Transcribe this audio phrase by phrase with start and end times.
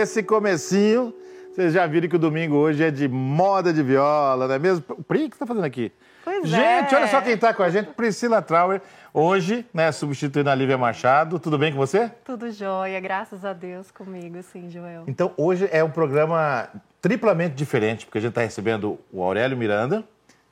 [0.00, 1.14] esse comecinho,
[1.52, 4.82] vocês já viram que o domingo hoje é de moda de viola, não é mesmo?
[5.06, 5.92] Pri, o que você está fazendo aqui?
[6.24, 6.96] Pois gente, é.
[6.96, 8.80] olha só quem está com a gente, Priscila Trauer,
[9.12, 11.38] hoje, né, substituindo a Lívia Machado.
[11.38, 12.10] Tudo bem com você?
[12.24, 15.04] Tudo jóia, graças a Deus comigo, sim, Joel.
[15.06, 16.68] Então, hoje é um programa
[17.00, 20.04] triplamente diferente, porque a gente está recebendo o Aurélio Miranda,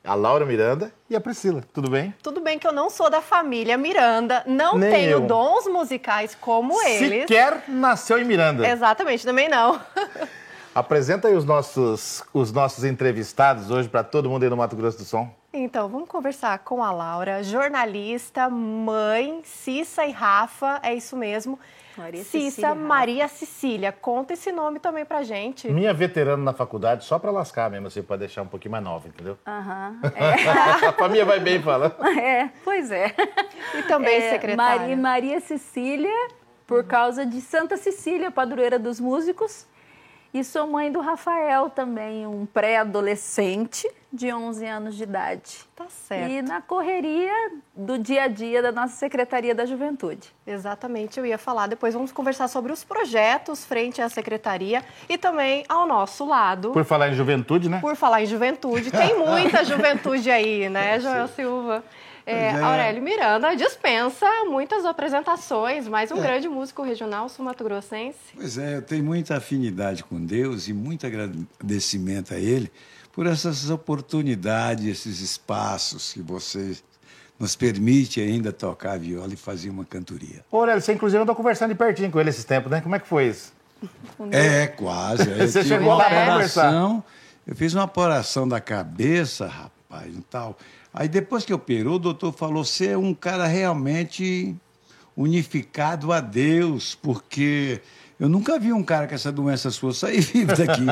[0.09, 1.63] a Laura Miranda e a Priscila.
[1.71, 2.15] Tudo bem?
[2.23, 5.19] Tudo bem que eu não sou da família Miranda, não Nem tenho eu.
[5.21, 7.21] dons musicais como eles.
[7.27, 8.67] Sequer nasceu em Miranda.
[8.67, 9.79] Exatamente, também não.
[10.73, 14.97] Apresenta aí os nossos, os nossos entrevistados hoje para todo mundo aí no Mato Grosso
[14.97, 15.29] do Sul.
[15.53, 21.59] Então, vamos conversar com a Laura, jornalista, mãe, Cissa e Rafa, é isso mesmo.
[21.99, 22.75] Maria Cissa Cecília.
[22.75, 25.69] Maria Cecília, conta esse nome também pra gente.
[25.69, 29.07] Minha veterana na faculdade, só para lascar mesmo, assim, para deixar um pouquinho mais nova,
[29.07, 29.37] entendeu?
[29.45, 29.99] Aham.
[30.87, 31.95] a família vai bem, fala.
[32.01, 32.19] É.
[32.19, 33.13] é, pois é.
[33.77, 34.79] E também É, secretária.
[34.79, 36.27] Maria, Maria Cecília,
[36.65, 39.67] por causa de Santa Cecília, padroeira dos músicos.
[40.31, 45.57] E sou mãe do Rafael também, um pré-adolescente de 11 anos de idade.
[45.75, 46.31] Tá certo.
[46.31, 47.31] E na correria
[47.75, 50.33] do dia a dia da nossa Secretaria da Juventude.
[50.45, 51.65] Exatamente, eu ia falar.
[51.67, 56.71] Depois vamos conversar sobre os projetos frente à secretaria e também ao nosso lado.
[56.71, 57.79] Por falar em juventude, né?
[57.79, 61.83] Por falar em juventude, tem muita juventude aí, né, Joel Silva?
[62.29, 62.61] É, é.
[62.61, 66.21] Aurélio Miranda dispensa muitas apresentações, mas um É.
[66.21, 68.17] grande músico regional sul-mato-grossense.
[68.35, 72.71] Pois é, eu tenho muita afinidade com Deus e muito agradecimento a Ele
[73.13, 76.77] por essas oportunidades, esses espaços que você
[77.39, 80.43] nos permite ainda tocar viola e fazer uma cantoria.
[80.51, 82.81] Ô, Aurélio, você inclusive andou conversando de pertinho com ele esses tempos, né?
[82.81, 83.53] Como é que foi isso?
[84.31, 85.29] É, quase.
[85.31, 87.03] Eu Você chegou lá pra apuração,
[87.47, 90.57] Eu fiz uma apuração da cabeça, rapaz, e tal.
[90.93, 94.55] Aí depois que operou, o doutor falou, você é um cara realmente
[95.15, 97.81] unificado a Deus, porque
[98.19, 100.85] eu nunca vi um cara com essa doença sua sair vivo daqui,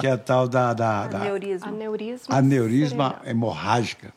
[0.00, 1.68] que é a tal da, da, da Aneurisma.
[1.68, 2.36] Aneurisma.
[2.36, 4.14] aneurisma hemorrágica.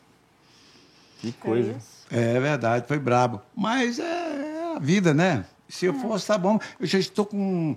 [1.20, 1.76] Que coisa.
[2.10, 2.36] É.
[2.36, 3.40] É verdade, foi brabo.
[3.56, 5.44] Mas é a vida, né?
[5.68, 6.58] Se eu fosse, tá bom.
[6.78, 7.76] Eu já estou com,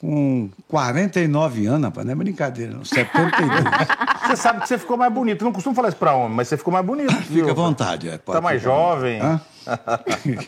[0.00, 2.84] com 49 anos, rapaz, não é brincadeira, não.
[2.84, 3.50] 72.
[4.26, 5.44] Você sabe que você ficou mais bonito.
[5.44, 7.12] Não costumo falar isso pra homem, mas você ficou mais bonito.
[7.22, 7.40] viu?
[7.46, 8.08] Fica à vontade.
[8.08, 9.20] É, pode Tá mais jovem.
[9.20, 9.40] Hã?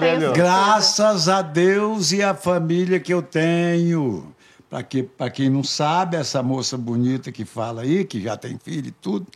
[0.00, 4.32] Tenho- Graças a Deus e a família que eu tenho.
[4.70, 8.58] Para que, pra quem não sabe, essa moça bonita que fala aí, que já tem
[8.58, 9.26] filho e tudo,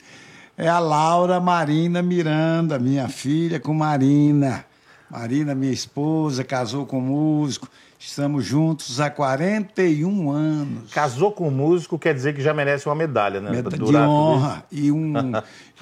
[0.57, 4.65] é a Laura Marina Miranda, minha filha com Marina.
[5.11, 7.69] Marina, minha esposa, casou com um músico.
[8.07, 10.93] Estamos juntos há 41 anos.
[10.93, 13.51] casou com um músico, quer dizer que já merece uma medalha, né?
[13.51, 14.63] Meta Pra de honra.
[14.71, 15.13] E um,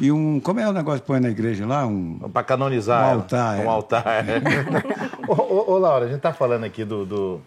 [0.00, 0.40] e um.
[0.40, 1.86] Como é o negócio que põe na igreja lá?
[1.86, 2.18] Um.
[2.32, 3.10] Pra canonizar.
[3.10, 3.66] Um altar, Um é.
[3.66, 4.06] altar.
[4.26, 4.40] é.
[5.28, 7.04] ô, ô, ô, Laura, a gente tá falando aqui do.
[7.04, 7.40] do-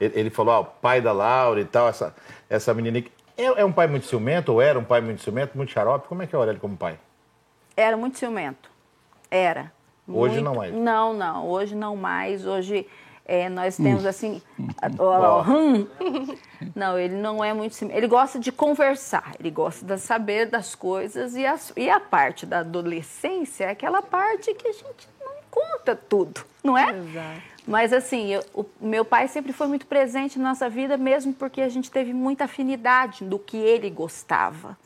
[0.00, 2.14] Ele, falou, ó, o pai da Laura e tal, essa,
[2.48, 2.98] essa menina.
[3.36, 6.08] É, é um pai muito ciumento, ou era um pai muito ciumento, muito xarope?
[6.08, 6.98] Como é que é o Aurélio como pai?
[7.76, 8.70] Era muito ciumento.
[9.30, 9.70] Era.
[10.08, 10.74] Hoje Muito- não mais?
[10.74, 11.46] Não, não.
[11.46, 12.46] Hoje não mais.
[12.46, 12.86] Hoje
[13.26, 13.84] é, nós Hum.
[13.84, 14.40] temos assim.
[14.80, 15.86] a- ó, ó, hum.
[16.74, 17.76] Não, ele não é muito.
[17.84, 19.34] Ele gosta de conversar.
[19.38, 21.34] Ele gosta de saber das coisas.
[21.36, 25.94] E a, e a parte da adolescência é aquela parte que a gente não conta
[25.94, 26.90] tudo, não é?
[26.96, 27.42] Exato.
[27.66, 31.60] Mas assim, eu- o meu pai sempre foi muito presente na nossa vida, mesmo porque
[31.60, 34.76] a gente teve muita afinidade do que ele gostava.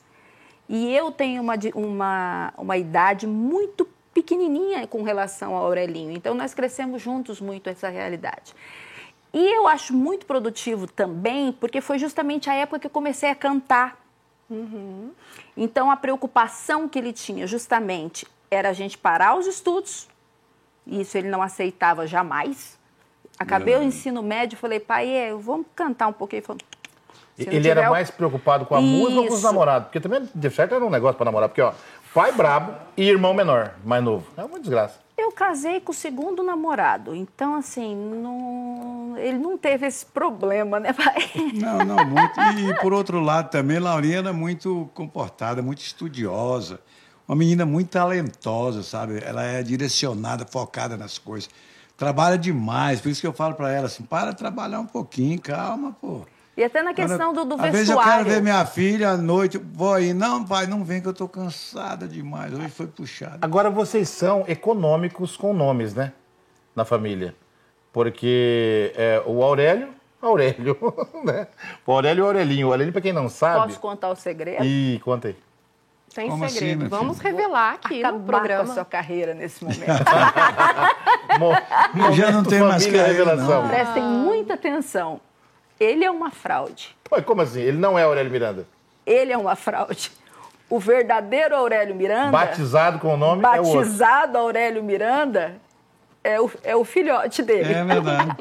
[0.68, 3.88] E eu tenho uma, uma, uma idade muito
[4.22, 6.10] pequenininha com relação ao Aurelinho.
[6.10, 8.52] Então, nós crescemos juntos muito essa realidade.
[9.32, 13.34] E eu acho muito produtivo também, porque foi justamente a época que eu comecei a
[13.34, 13.96] cantar.
[15.56, 20.08] Então, a preocupação que ele tinha justamente era a gente parar os estudos.
[20.86, 22.76] Isso ele não aceitava jamais.
[23.38, 26.38] Acabei o ensino médio, falei, pai, é, vamos cantar um pouquinho.
[26.40, 26.60] Ele falou,
[27.36, 29.46] "Se não Ele era tiver mais preocupado com a música ou com os Isso.
[29.46, 29.86] namorados?
[29.88, 31.48] Porque também, de certo, era um negócio pra namorar.
[31.48, 31.72] Porque, ó,
[32.14, 34.26] pai brabo e irmão menor, mais novo.
[34.36, 34.98] É uma desgraça.
[35.16, 40.92] Eu casei com o segundo namorado, então assim, não- ele não teve esse problema, né,
[40.92, 41.28] pai?
[41.54, 42.40] Não, não, muito.
[42.40, 46.78] E por outro lado também, Laurinha era muito comportada, muito estudiosa.
[47.26, 49.20] Uma menina muito talentosa, sabe?
[49.24, 51.50] Ela é direcionada, focada nas coisas.
[51.96, 55.94] Trabalha demais, por isso que eu falo para ela assim: para trabalhar um pouquinho, calma,
[56.00, 56.22] pô.
[56.58, 57.72] E até na questão do, do Às vestuário.
[57.72, 61.06] vezes eu quero ver minha filha à noite, vou aí, não, pai, não vem que
[61.06, 62.52] eu tô cansada demais.
[62.52, 63.38] Hoje foi puxado.
[63.40, 66.12] Agora, vocês são econômicos com nomes, né?
[66.74, 67.32] Na família.
[67.92, 69.90] Porque é, o Aurélio,
[70.20, 70.76] Aurélio,
[71.24, 71.46] né?
[71.86, 72.66] O Aurélio e o Aurelinho.
[72.66, 73.66] O Aurelinho, pra quem não sabe...
[73.66, 74.64] Posso contar o segredo?
[74.64, 75.36] Ih, conta aí.
[76.12, 76.80] Tem Como assim, segredo.
[76.80, 77.36] meu Vamos filho?
[77.36, 78.64] revelar aqui Acabar no programa.
[78.64, 79.84] com a sua carreira nesse momento.
[81.38, 83.62] Mo- Já não tem mais carreira, revelação.
[83.62, 83.68] não.
[83.68, 85.20] Prestem muita atenção.
[85.80, 86.96] Ele é uma fraude.
[87.04, 87.60] Pô, como assim?
[87.60, 88.66] Ele não é Aurélio Miranda.
[89.06, 90.10] Ele é uma fraude.
[90.68, 92.30] O verdadeiro Aurélio Miranda.
[92.30, 93.80] Batizado com o nome é o outro.
[93.80, 95.56] batizado Aurélio Miranda
[96.22, 97.72] é o, é o filhote dele.
[97.72, 98.36] É verdade.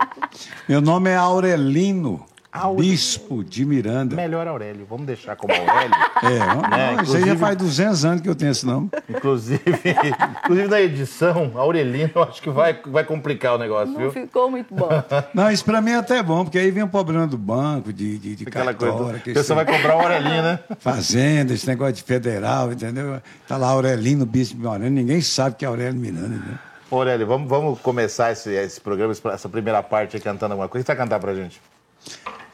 [0.67, 2.25] Meu nome é Aurelino,
[2.63, 2.91] Aurelino.
[2.93, 4.15] bispo de Miranda.
[4.15, 4.85] Melhor Aurélio.
[4.89, 5.95] Vamos deixar como Aurélio.
[6.23, 8.89] É, não, É, não, isso aí já faz 200 anos que eu tenho esse nome.
[9.07, 9.61] Inclusive,
[10.43, 14.11] inclusive na edição, Aurelino, eu acho que vai, vai complicar o negócio, Não viu?
[14.11, 14.89] ficou muito bom.
[15.33, 18.17] Não, isso pra mim é até bom, porque aí vem o problema do banco, de,
[18.17, 19.39] de, de Aquela cartório, coisa.
[19.39, 20.59] pessoa vai comprar o Aurelino, né?
[20.79, 23.21] fazenda, esse negócio de federal, entendeu?
[23.47, 26.59] Tá lá Aurelino, bispo de Miranda, ninguém sabe que é Aurélio Miranda, né?
[26.89, 30.81] Ô, Aurélio, vamos, vamos começar esse, esse programa, essa primeira parte aí cantando alguma coisa.
[30.81, 31.61] O que você vai cantar pra gente?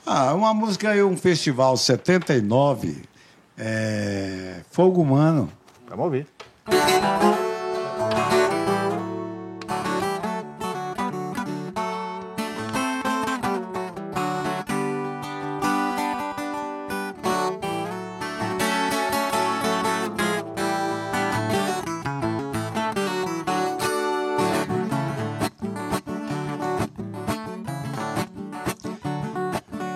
[0.05, 3.03] Ah, uma música aí, um festival 79,
[3.57, 5.49] é, Fogo Humano.
[5.87, 6.27] Vamos ouvir.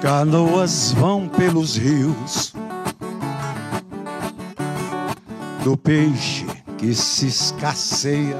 [0.07, 2.53] Canoas vão pelos rios
[5.65, 6.45] do peixe
[6.77, 8.39] que se escasseia.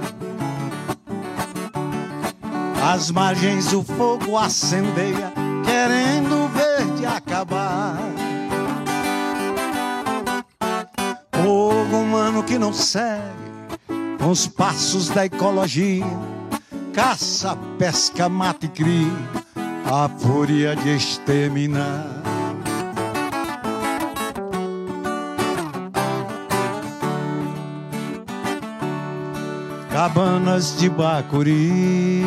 [2.82, 5.34] As margens o fogo acendeia,
[5.66, 7.98] querendo o verde acabar.
[11.34, 13.20] Fogo humano que não segue
[14.18, 16.06] com os passos da ecologia,
[16.94, 19.37] caça, pesca, mata e cria
[19.90, 22.06] a fúria de exterminar.
[29.90, 32.24] Cabanas de Bacuri,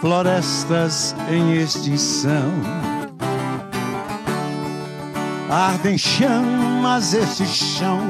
[0.00, 2.50] florestas em extinção.
[5.50, 8.00] Ardem chamas este chão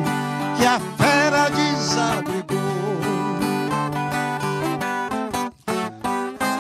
[0.56, 0.78] que a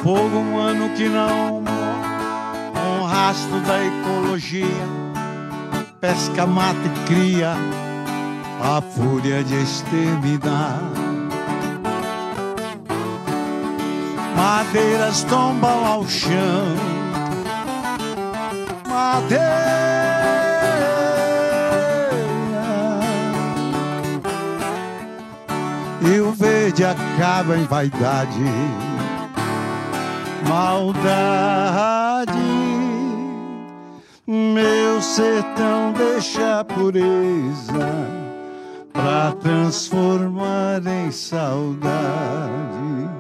[0.06, 4.64] Fogo humano que não morre, um rastro da ecologia,
[6.00, 7.56] pesca, mata e cria
[8.62, 10.80] a fúria de exterminar.
[14.36, 16.76] Madeiras tombam ao chão,
[18.88, 19.44] madeira,
[26.00, 28.85] e o verde acaba em vaidade
[30.48, 32.32] maldade.
[34.26, 37.88] Meu sertão deixa a pureza
[38.92, 43.15] pra transformar em saudade.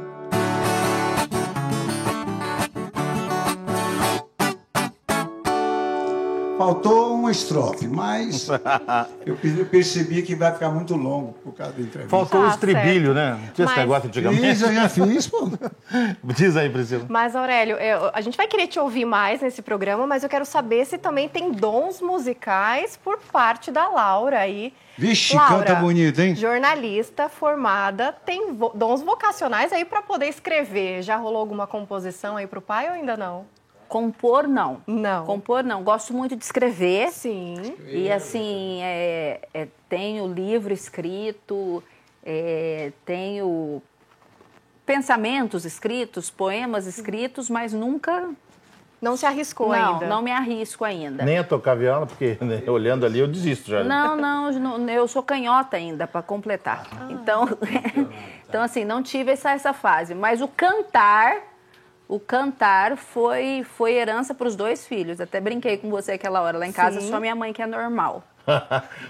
[6.66, 8.48] Faltou uma estrofe, mas
[9.24, 12.10] eu pe- eu percebi que vai ficar muito longo por causa da entrevista.
[12.10, 13.30] Faltou Ah, o estribilho, né?
[13.30, 14.42] Não Tinha esse Mas- negócio antigamente?
[14.42, 15.48] Fiz, eu já fiz, pô.
[16.34, 17.06] Diz aí, Priscila.
[17.08, 20.44] Mas, Aurélio, eu- a gente vai querer te ouvir mais nesse programa, mas eu quero
[20.44, 24.74] saber se também tem dons musicais por parte da Laura aí.
[24.98, 26.34] Vixe, Laura, canta bonito, hein?
[26.34, 31.02] Jornalista formada, tem vo- dons vocacionais aí para poder escrever.
[31.02, 33.44] Já rolou alguma composição aí pro pai ou ainda não?
[33.88, 34.82] Compor, não.
[34.86, 35.24] Não.
[35.24, 35.82] Compor, não.
[35.82, 37.10] Gosto muito de escrever.
[37.10, 37.76] Sim.
[37.86, 41.82] E assim, é, é, tenho livro escrito,
[42.24, 43.80] é, tenho
[44.84, 48.30] pensamentos escritos, poemas escritos, mas nunca.
[48.98, 50.06] Não se arriscou não, ainda.
[50.06, 51.22] não me arrisco ainda.
[51.22, 53.84] Nem a tocar viola, porque né, olhando ali eu desisto já.
[53.84, 56.86] Não, não, eu não- eu sou canhota ainda para completar.
[57.10, 57.46] Então,
[58.48, 60.14] então assim, não tive essa, essa fase.
[60.14, 61.36] Mas o cantar,
[62.08, 65.20] o cantar foi foi herança para os dois filhos.
[65.20, 67.10] Até brinquei com você aquela hora lá em casa, Sim.
[67.10, 68.22] só minha mãe que é normal.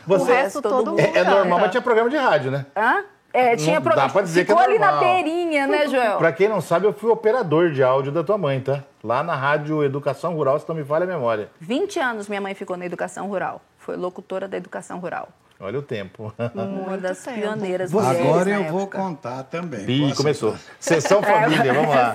[0.06, 2.64] O Você resto todo todo mundo é, é normal, mas tinha programa de rádio, né?
[2.76, 3.04] Hã?
[3.32, 6.16] É, tinha Não pro- dá pra dizer que é Ficou ali na beirinha, né, Joel?
[6.16, 8.82] Pra quem não sabe, eu fui operador de áudio da tua mãe, tá?
[9.04, 11.50] Lá na Rádio Educação Rural, se não me falha a memória.
[11.60, 13.60] 20 anos minha mãe ficou na educação rural.
[13.78, 15.28] Foi locutora da educação rural.
[15.58, 16.34] Olha o tempo.
[16.54, 19.88] Uma das pioneiras Agora eu vou contar também.
[19.88, 20.52] Ih, Posso começou.
[20.52, 20.64] contar?
[20.78, 22.14] Sessão família, vamos lá.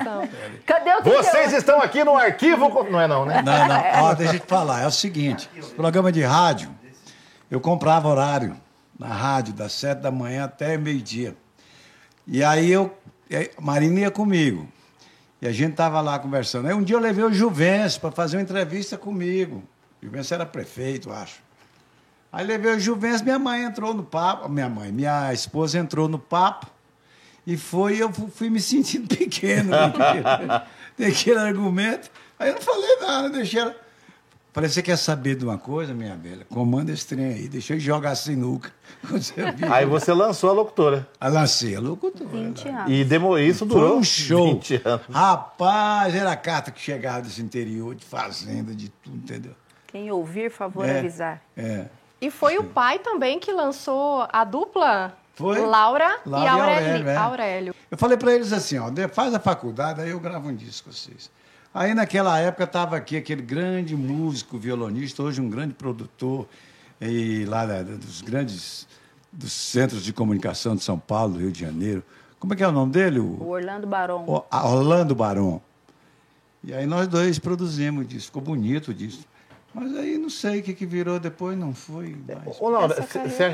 [0.65, 2.69] Cadê o que Vocês estão aqui no arquivo.
[2.89, 3.41] Não é não, né?
[3.41, 4.03] Não, não.
[4.03, 4.83] Ó, deixa eu te falar.
[4.83, 6.69] É o seguinte: programa de rádio,
[7.49, 8.55] eu comprava horário
[8.97, 11.35] na rádio, das sete da manhã até meio-dia.
[12.27, 12.95] E aí eu.
[13.57, 14.67] A Marina ia comigo.
[15.41, 16.67] E a gente tava lá conversando.
[16.67, 19.63] Aí um dia eu levei o Juvencio para fazer uma entrevista comigo.
[19.99, 21.40] O Juvencio era prefeito, eu acho.
[22.31, 24.47] Aí levei o Juvencio, minha mãe entrou no papo.
[24.49, 26.67] Minha mãe, minha esposa entrou no papo.
[27.45, 29.71] E foi, eu fu- fui me sentindo pequeno.
[29.71, 30.63] né?
[30.95, 32.09] Tem aquele argumento.
[32.39, 33.75] Aí eu não falei nada, deixei ela.
[34.53, 36.45] Falei, você quer saber de uma coisa, minha velha?
[36.49, 38.69] Comanda esse trem aí, deixa eu jogar sinuca.
[39.55, 39.73] Viu?
[39.73, 41.07] Aí você lançou a locutora.
[41.19, 42.29] Aí lancei a locutora.
[42.29, 42.91] 20 anos.
[42.91, 44.53] E demo, isso Foi durou um show.
[44.53, 45.01] 20 anos.
[45.09, 49.53] Rapaz, era a carta que chegava desse interior, de fazenda, de tudo, entendeu?
[49.87, 50.99] Quem ouvir, favor É.
[50.99, 51.41] avisar.
[51.55, 51.85] É.
[52.21, 55.59] E foi o pai também que lançou a dupla Foi.
[55.59, 56.85] Laura, Laura e e Aurélio.
[56.87, 57.15] Aurélio, é.
[57.17, 57.75] Aurélio.
[57.89, 60.93] Eu falei para eles assim, ó, faz a faculdade, aí eu gravo um disco com
[60.95, 61.31] vocês.
[61.73, 66.47] Aí naquela época estava aqui aquele grande músico, violonista, hoje um grande produtor,
[66.99, 68.87] e lá da- dos grandes
[69.31, 72.03] dos centros de comunicação de São Paulo, Rio de Janeiro.
[72.37, 73.19] Como é que é o nome dele?
[73.19, 74.25] O O, Orlando Barão.
[74.27, 75.61] o- Orlando Barão.
[76.63, 79.23] E aí nós dois produzimos disso, ficou bonito o disco.
[79.73, 82.59] Mas aí não sei o que, que virou depois, não foi mais.
[82.59, 82.95] Ô, Laura,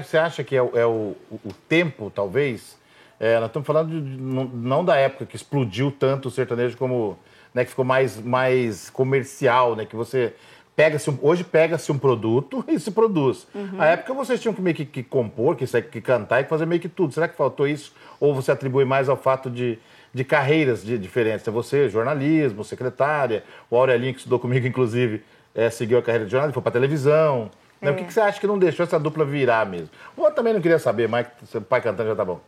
[0.03, 2.77] você acha que é, o, é o- o tempo, talvez?
[3.19, 7.17] É, nós estamos falando de- não, não da época que explodiu tanto o sertanejo como.
[7.53, 9.85] Né, que ficou mais, mais comercial, né?
[9.85, 10.33] Que você
[10.75, 13.47] pega-se um- hoje pega-se um produto e se produz.
[13.73, 16.79] Na época vocês tinham que meio que, que compor, que, que cantar e fazer meio
[16.81, 17.13] que tudo.
[17.13, 17.93] Será que faltou isso?
[18.19, 19.79] Ou você atribui mais ao fato de,
[20.13, 21.47] de carreiras de, diferentes?
[21.47, 25.23] É você, jornalismo, secretária, o Aurelinho, que estudou comigo, inclusive,
[25.57, 27.49] é, seguiu a carreira de jornalista, foi para televisão.
[27.81, 27.89] Né?
[27.89, 29.89] O que, que você acha que não deixou essa dupla virar mesmo?
[30.15, 32.39] Ou também não queria saber, mas seu pai cantando já tá bom.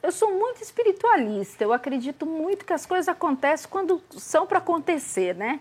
[0.00, 1.64] Eu sou muito espiritualista.
[1.64, 5.58] Eu acredito muito que as coisas acontecem quando são para acontecer, né?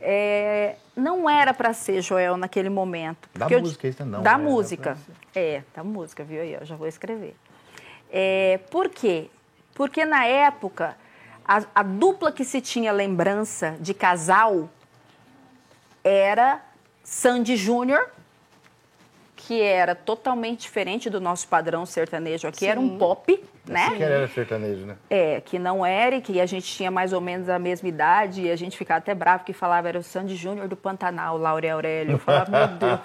[0.00, 3.28] É, não era para ser Joel naquele momento.
[3.34, 4.44] Da eu- música, isso não, Da né?
[4.44, 4.96] música.
[5.34, 6.54] É, da música, viu aí?
[6.54, 7.36] Eu já vou escrever.
[8.10, 9.28] É, por quê?
[9.74, 10.96] Porque na época,
[11.46, 14.68] a, a dupla que se tinha lembrança de casal
[16.04, 16.60] era
[17.04, 18.08] Sandy Júnior,
[19.36, 23.90] que era totalmente diferente do nosso padrão sertanejo aqui, era um pop, né?
[23.96, 24.96] Que era sertanejo, né?
[25.10, 28.42] É, que não era e que a gente tinha mais ou menos a mesma idade
[28.42, 31.66] e a gente ficava até bravo que falava era o Sandy Júnior do Pantanal, Laura
[31.66, 32.12] e Aurélio.
[32.12, 33.00] Eu falava, meu Deus.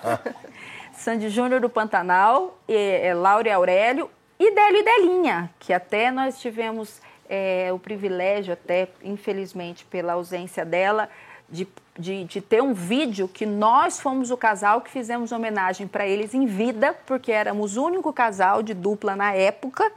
[0.94, 6.12] Sandy Júnior do Pantanal, e, é, Laura e Aurélio e Délio e Delinha, que até
[6.12, 11.10] nós tivemos é, o privilégio, até infelizmente pela ausência dela,
[11.50, 16.06] de, de, de ter um vídeo que nós fomos o casal que fizemos homenagem para
[16.08, 19.92] eles em vida, porque éramos o único casal de dupla na época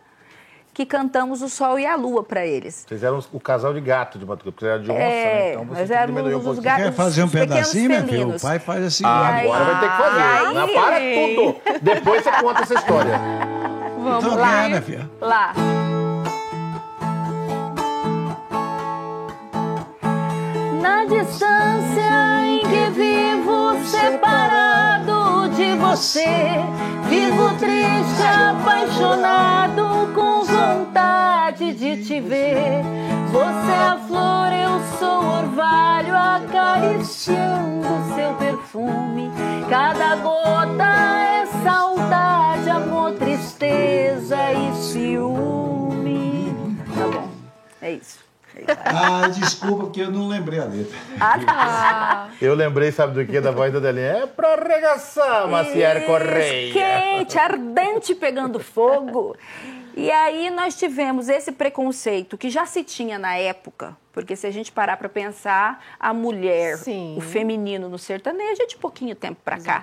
[0.73, 2.87] que cantamos o Sol e a Lua para eles.
[2.89, 5.51] Vocês eram o casal de gato de Batuca, porque era de onça, É, né?
[5.53, 6.63] Então você nós tem que éramos diminuir um os pouquinho.
[6.65, 8.37] gatos- Quer fazer um pedacinho, meu filho?
[8.37, 9.05] O pai faz assim.
[9.05, 10.21] Ah, aí- agora vai ter que fazer.
[10.21, 11.81] aí- Não, para tudo.
[11.83, 13.21] Depois você conta essa história.
[13.99, 14.61] Vamos então, lá.
[14.63, 15.11] quer, minha filha?
[15.21, 15.53] Lá.
[20.81, 26.25] Na distância em que vivo separado de você,
[27.07, 32.83] vivo triste, apaixonado, com vontade de te ver.
[33.31, 39.31] Você é a flor, eu sou o orvalho, acariciando seu perfume.
[39.69, 46.55] Cada gota é saudade, amor, tristeza e ciúme.
[46.95, 47.29] Tá bom,
[47.83, 48.30] é isso.
[48.85, 50.99] Ah, desculpa, porque eu não lembrei a letra.
[51.21, 52.31] Ah, tá.
[52.41, 53.41] Eu lembrei, sabe do que?
[53.41, 54.23] Da voz da Delinha.
[54.23, 56.73] É pra arregaçar, Maciel Correia.
[56.73, 59.37] Quente, ardente, pegando fogo.
[59.97, 64.51] E aí nós tivemos esse preconceito que já se tinha na época, porque se a
[64.51, 67.17] gente parar para pensar, a mulher, Sim.
[67.19, 69.83] o feminino no sertanejo é de pouquinho tempo para cá.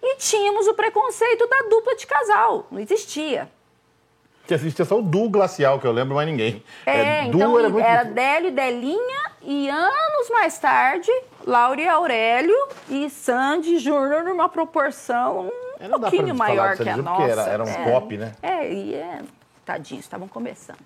[0.00, 3.50] E tínhamos o preconceito da dupla de casal, não existia.
[4.50, 6.60] Que assistia só o duo glacial, que eu lembro, mais ninguém.
[6.84, 8.14] É, duo então era era, muito...
[8.16, 11.08] Délio e Delinha, e anos mais tarde,
[11.46, 12.56] Laura e Aurélio
[12.88, 17.16] e Sandy Júnior numa proporção É, um não pra pouquinho maior que a Júnior, nossa.
[17.18, 18.32] porque era- era um é, pop, né?
[18.42, 19.20] É, e é,
[19.64, 20.80] tadinhos, estavam começando.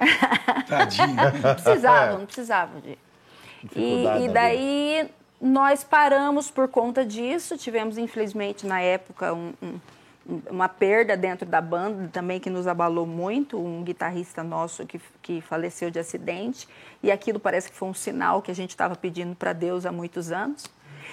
[0.68, 1.14] Tadinho.
[1.14, 2.98] Não precisavam, não precisavam de.
[3.76, 5.08] E, e daí
[5.40, 7.56] nós paramos por conta disso.
[7.56, 9.78] Tivemos, infelizmente, na época, um- um-
[10.50, 13.58] uma perda dentro da banda também que nos abalou muito.
[13.58, 16.68] Um guitarrista nosso que, que faleceu de acidente.
[17.02, 19.92] E aquilo parece que foi um sinal que a gente estava pedindo para Deus há
[19.92, 20.70] muitos anos.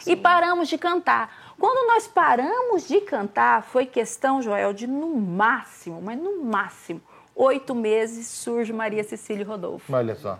[0.07, 1.53] E paramos de cantar.
[1.57, 6.99] Quando nós paramos de cantar, foi questão, Joel, de no máximo, mas no máximo,
[7.35, 9.93] oito meses surge Maria Cecília e Rodolfo.
[9.93, 10.39] Olha só.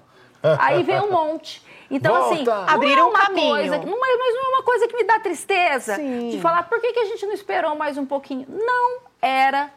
[0.60, 1.64] Aí vem um monte.
[1.90, 2.34] Então, Volta!
[2.36, 3.50] assim, não Abriram é um uma caminho.
[3.50, 6.30] coisa, não, mas mas não é uma coisa que me dá tristeza Sim.
[6.32, 8.46] de falar por que, que a gente não esperou mais um pouquinho.
[8.50, 9.72] Não era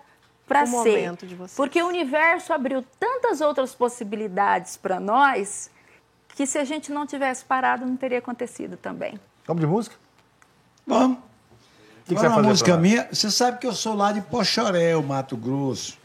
[0.47, 0.75] para O ser.
[0.99, 1.57] momento de vocês.
[1.57, 5.71] Porque o universo abriu tantas outras possibilidades para nós
[6.35, 9.19] que se a gente não tivesse parado, não teria acontecido também.
[9.47, 9.97] Vamos de música?
[10.87, 11.19] Vamos.
[12.07, 13.09] que Agora você vai uma fazer música minha.
[13.13, 15.99] Você sabe que eu sou lá de Pochorel, Mato Grosso.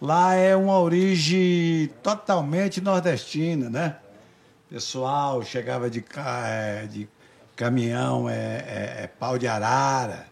[0.00, 3.96] Lá é uma origem totalmente nordestina, né?
[4.68, 6.04] Pessoal chegava de,
[6.44, 7.08] é, de
[7.54, 10.26] caminhão, é, é, é pau de arara.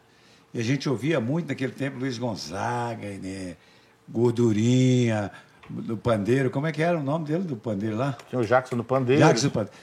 [0.53, 3.57] E a gente ouvia muito naquele tempo Luiz Gonzaga, né?
[4.09, 5.33] Gordurinha,
[5.69, 6.51] do pandeiro.
[6.51, 8.17] Como é que era o nome dele do pandeiro lá?
[8.29, 9.25] Tinha o Jackson do Pandeiro.
[9.25, 9.79] Jackson Pandeiro.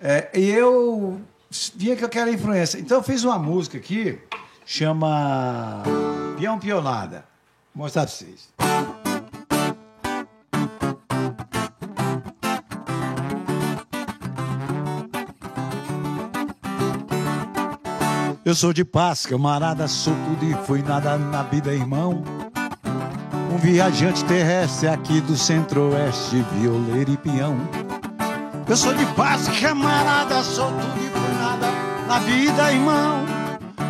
[0.00, 1.20] É, e eu
[1.76, 2.78] via que eu quero influência.
[2.78, 4.18] Então eu fiz uma música aqui,
[4.64, 5.82] chama
[6.36, 7.24] Pião Pionada.
[7.78, 8.48] Mostrar pra vocês.
[18.44, 22.24] Eu sou de paz, camarada, sou tudo e fui nada na vida, irmão.
[23.54, 27.56] Um viajante terrestre aqui do centro-oeste, violeiro e peão.
[28.68, 31.68] Eu sou de paz, camarada, sou tudo e fui nada
[32.08, 33.24] na vida, irmão.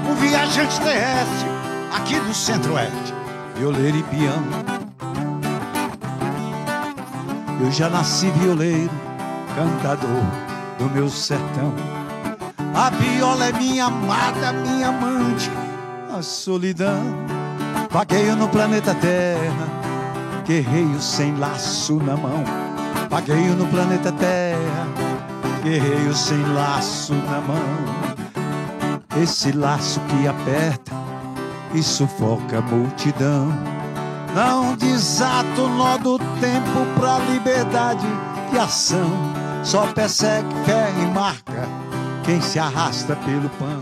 [0.06, 1.48] Um viajante terrestre
[1.94, 3.14] aqui do centro-oeste,
[3.58, 4.42] violeiro e peão.
[7.60, 8.90] Eu já nasci violeiro,
[9.54, 10.22] cantador
[10.78, 11.74] do meu sertão.
[12.74, 15.50] A viola é minha amada, minha amante,
[16.16, 17.02] a solidão.
[17.90, 19.66] Vagueio no planeta Terra,
[20.46, 22.44] guerreio sem laço na mão.
[23.10, 24.86] Vagueio no planeta Terra,
[25.64, 28.18] guerreio sem laço na mão.
[29.20, 30.97] Esse laço que aperta
[31.74, 33.52] e sufoca a multidão.
[34.34, 38.06] Não desata o nó do tempo pra liberdade
[38.50, 39.10] de ação.
[39.64, 41.68] Só persegue, fé e marca
[42.24, 43.77] quem se arrasta pelo pão.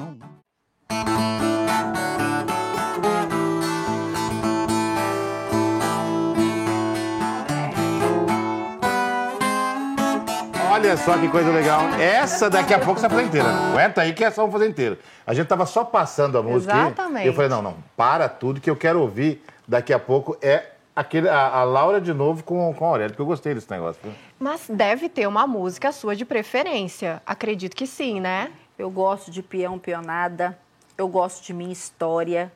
[10.87, 11.81] Olha só que coisa legal.
[12.01, 13.49] Essa daqui a pouco você vai fazer inteira.
[13.49, 14.97] Aguenta aí que essa vamos fazer inteira.
[15.27, 16.73] A gente tava só passando a música.
[16.77, 17.27] Exatamente.
[17.27, 21.29] Eu falei, não, não, para tudo que eu quero ouvir daqui a pouco é aquele,
[21.29, 24.01] a, a Laura de novo com, com a Aurélia, porque eu gostei desse negócio.
[24.39, 27.21] Mas deve ter uma música sua de preferência.
[27.27, 28.53] Acredito que sim, né?
[28.79, 30.57] Eu gosto de peão, peonada.
[30.97, 32.53] Eu gosto de minha história,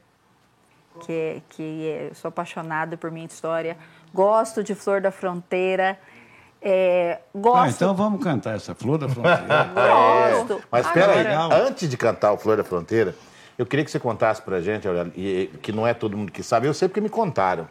[1.00, 3.76] que, é, que é- eu sou apaixonada por minha história.
[4.14, 5.98] Gosto de Flor da Fronteira.
[6.62, 7.56] É, gosto.
[7.64, 9.38] Ah, então vamos cantar essa Flor da Fronteira.
[9.74, 10.52] Gosto.
[10.54, 13.14] É, Mas espera aí, antes de cantar o Flor da Fronteira,
[13.56, 14.86] eu queria que você contasse pra gente,
[15.62, 17.66] que não é todo mundo que sabe, eu sei porque me contaram.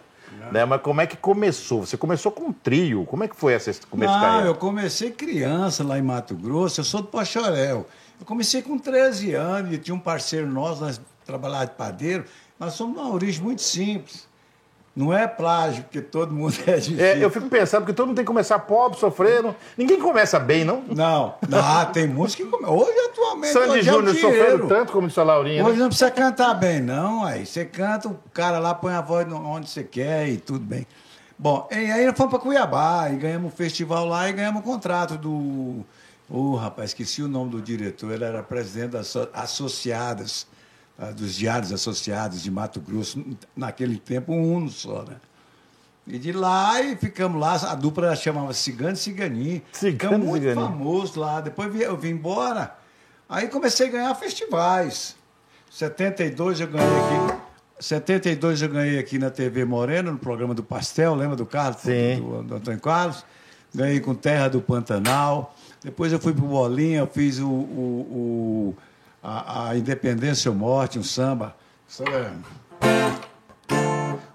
[0.52, 0.64] Né?
[0.66, 1.86] Mas como é que começou?
[1.86, 3.06] Você começou com um trio.
[3.06, 4.48] Como é que foi esse começo de Não, carreira?
[4.48, 7.86] eu comecei criança lá em Mato Grosso, eu sou do Pachorel.
[8.20, 12.26] Eu comecei com 13 anos e tinha um parceiro nosso, nós trabalhávamos de padeiro.
[12.60, 14.28] Nós somos de uma origem muito simples.
[15.00, 17.00] Não é plágio, porque todo mundo é difícil.
[17.04, 19.56] É, eu fico pensando que todo mundo tem que começar pobre, sofrendo.
[19.78, 20.84] Ninguém começa bem, não?
[20.94, 24.38] Não, não, tem música que come- Hoje, atualmente, Sandy hoje é Júnior dinheiro.
[24.38, 25.64] sofrendo tanto como disse a Laurinha.
[25.64, 25.82] Hoje né?
[25.84, 27.24] não precisa cantar bem, não.
[27.24, 30.86] Aí você canta, o cara lá põe a voz onde você quer e tudo bem.
[31.38, 34.64] Bom, e aí nós fomos para Cuiabá e ganhamos um festival lá e ganhamos um
[34.66, 35.86] contrato do.
[36.30, 40.59] Ô, rapaz, esqueci o nome do diretor, ele era presidente das asso- associadas, ah,
[41.16, 43.24] dos diários associados de Mato Grosso,
[43.56, 45.16] naquele tempo, um uno só, né?
[46.06, 49.62] E de lá e ficamos lá, a dupla chamava Cigano e Ciganinho.
[49.72, 50.68] Cigano Ficamos muito Ciganinho.
[50.68, 51.40] famoso lá.
[51.40, 52.76] Depois eu vim embora.
[53.30, 55.16] Aí comecei a ganhar festivais.
[55.70, 57.40] 72 eu ganhei aqui.
[57.80, 61.82] 72 eu ganhei aqui na TV Moreno, no programa do Pastel, lembra do Carlos?
[61.82, 62.18] Sim.
[62.20, 63.24] Do, do Antônio Carlos.
[63.74, 65.56] Ganhei com Terra do Pantanal.
[65.84, 68.78] Depois eu fui pro Bolinha, eu fiz o, o- o-
[69.24, 71.56] a, a Independência ou Morte, um samba.
[71.88, 72.32] Samba.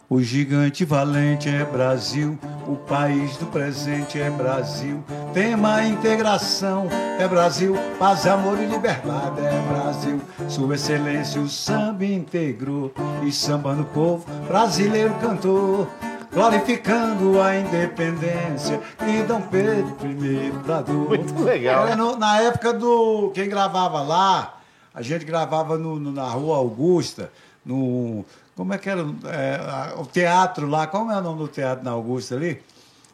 [0.08, 5.02] O gigante valente é Brasil, o país do presente é Brasil.
[5.32, 6.86] Tema integração
[7.18, 10.20] é Brasil, paz, amor e liberdade é Brasil.
[10.48, 12.92] Sua excelência o samba integrou
[13.24, 15.88] e samba no povo brasileiro cantou.
[16.32, 21.08] Glorificando a independência e Dom Pedro I bradou.
[21.08, 21.86] Muito legal.
[21.86, 23.30] Era no- na época do.
[23.32, 24.53] Quem gravava lá,
[24.94, 27.30] a gente gravava no- no- na Rua Augusta,
[27.64, 28.24] no.
[28.56, 29.00] Como é que era?
[29.02, 32.62] É, o teatro lá, como é o nome do teatro na Augusta ali?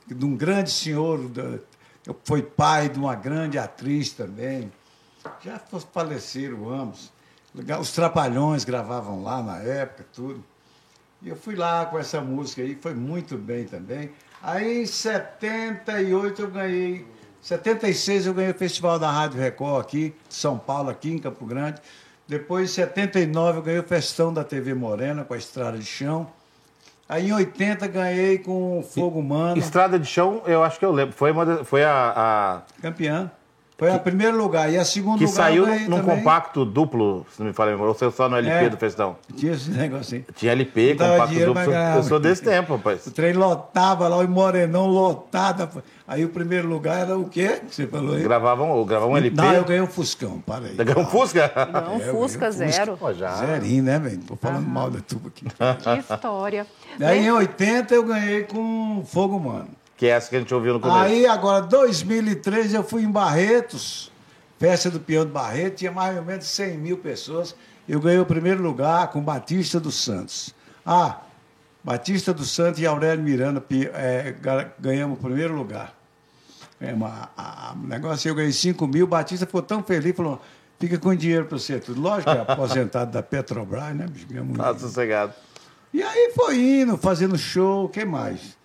[0.06, 1.58] De um grande senhor, da-
[2.24, 4.70] foi pai de uma grande atriz também.
[5.42, 5.58] Já
[5.92, 7.10] faleceram ambos.
[7.80, 10.44] Os Trapalhões gravavam lá na época, tudo.
[11.22, 14.10] E eu fui lá com essa música aí, foi muito bem também.
[14.42, 17.06] Aí em 78 eu ganhei,
[17.42, 21.44] 76 eu ganhei o Festival da Rádio Record aqui, de São Paulo, aqui em Campo
[21.46, 21.80] Grande.
[22.28, 26.26] Depois em 79 eu ganhei o Festão da TV Morena com a Estrada de Chão.
[27.08, 30.92] Aí em 80 ganhei com o Fogo Humano, Estrada de chão, eu acho que eu
[30.92, 31.12] lembro.
[31.12, 33.28] Foi, uma foi a, a- campeã.
[33.80, 34.72] Foi a primeiro lugar.
[34.72, 35.36] E a segundo Que lugar.
[35.36, 36.16] saiu eu ganhei num também.
[36.18, 38.68] compacto duplo, se não me falha, ou você só no LP É.
[38.68, 39.16] do Festão?
[39.36, 40.24] Tinha esse negocinho.
[40.36, 41.70] Tinha LP, Não compacto dinheiro, duplo.
[41.72, 41.98] ganhava.
[41.98, 43.06] Eu sou desse tempo, rapaz.
[43.06, 45.68] O trem lotava lá, o Morenão lotada.
[46.06, 48.22] Aí o primeiro lugar era o quê que você falou aí?
[48.22, 49.36] Gravavam, gravavam um LP.
[49.36, 50.74] Não, eu ganhei um Fuscão, para aí.
[50.74, 51.50] Ganhou um Fusca?
[51.72, 52.96] Não, É, Fusca um zero.
[52.96, 53.30] Pô, já.
[53.36, 54.18] Zerinho, né, velho?
[54.26, 55.44] Tô falando mal da tuba aqui.
[55.44, 56.66] Que história.
[57.00, 59.68] Aí em 80 eu ganhei com Fogo Humano.
[60.00, 60.98] Que é essa que a gente ouviu no começo.
[60.98, 64.10] Aí agora, 2013, eu fui em Barretos,
[64.58, 67.54] festa do Peão de Barreto, tinha mais ou menos 100 mil pessoas.
[67.86, 70.54] Eu ganhei o primeiro lugar com Batista dos Santos.
[70.86, 71.18] Ah,
[71.84, 75.92] Batista dos Santos e Aurélio Miranda é, ga- ganhamos o primeiro lugar.
[76.80, 80.40] Ganhamos a- a- O negócio, eu ganhei 5 mil, Batista ficou tão feliz, falou,
[80.78, 82.00] fica com dinheiro para você tudo.
[82.00, 84.06] Lógico que é aposentado da Petrobras, né?
[84.30, 85.34] Ganhamos Tá sossegado.
[85.92, 88.58] E aí foi indo, fazendo show, o que mais?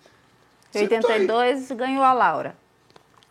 [0.74, 1.20] Em Você tá aí?
[1.20, 2.54] 82 ganhou a Laura.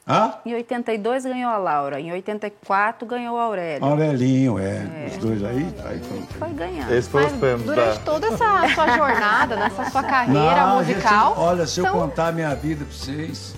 [0.07, 0.35] Hã?
[0.45, 1.99] Em 82 ganhou a Laura.
[1.99, 3.83] Em 84 ganhou o Aurélio.
[3.85, 5.07] Aurelinho, é.
[5.07, 6.33] Os dois aí, aí pronto.
[6.35, 6.93] Foi ganhando.
[6.93, 8.05] Esse foi Mas os prêmios durante da...
[8.05, 12.31] toda essa sua jornada, nessa sua carreira Não, musical, gente, olha, se eu são- contar
[12.31, 13.55] minha vida pra vocês.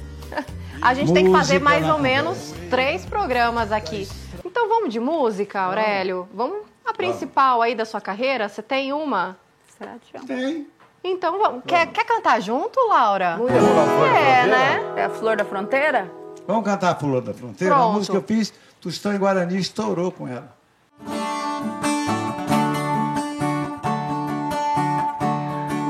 [0.81, 4.07] a gente tem que fazer mais ou menos três programas aqui.
[4.45, 6.29] Então vamos de música, Aurélio?
[6.33, 8.47] Vamos a principal aí da sua carreira?
[8.47, 9.35] Você tem uma?
[9.77, 10.25] Será que?
[10.25, 10.65] Tem.
[11.03, 11.63] Então vamos.
[11.65, 13.37] Quer, quer cantar junto, Laura?
[13.37, 14.57] Não ia rolar fora da É, fronteira?
[14.57, 14.93] né?
[14.97, 16.11] É a Flor da Fronteira?
[16.45, 17.73] Vamos cantar a Flor da Fronteira?
[17.75, 17.93] A Pronto.
[17.93, 20.55] música que eu fiz, Tostão em Guarani estourou com ela.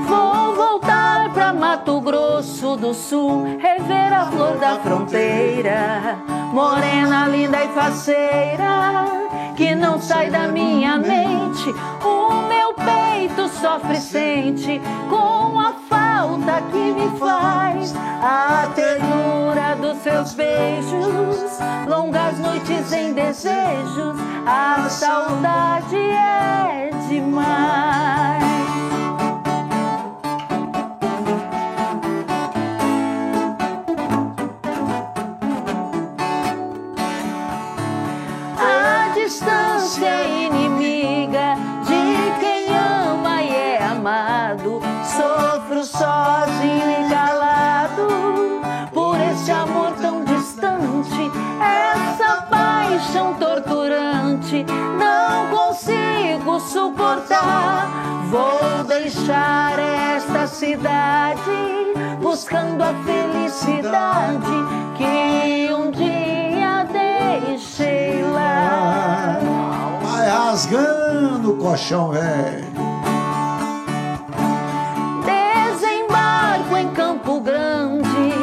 [0.07, 6.17] Vou voltar pra Mato Grosso do Sul, rever a flor da fronteira,
[6.53, 9.26] morena, linda e faceira,
[9.57, 11.69] que não sai da minha mente.
[12.05, 20.35] O meu peito sofre sente com a falta que me faz, a ternura dos seus
[20.35, 24.15] beijos, longas noites em desejos,
[24.45, 27.56] a saudade é demais.
[62.47, 64.45] Buscando a felicidade
[64.95, 69.37] que um dia deixei lá.
[70.01, 72.65] Vai rasgando o colchão, velho.
[75.25, 78.33] Desembarco em Campo Grande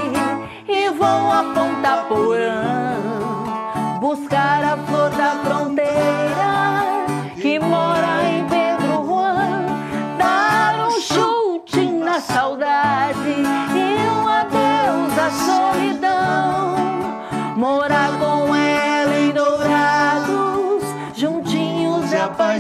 [0.69, 2.97] e vou a Ponta Porã
[4.01, 5.44] buscar a flor da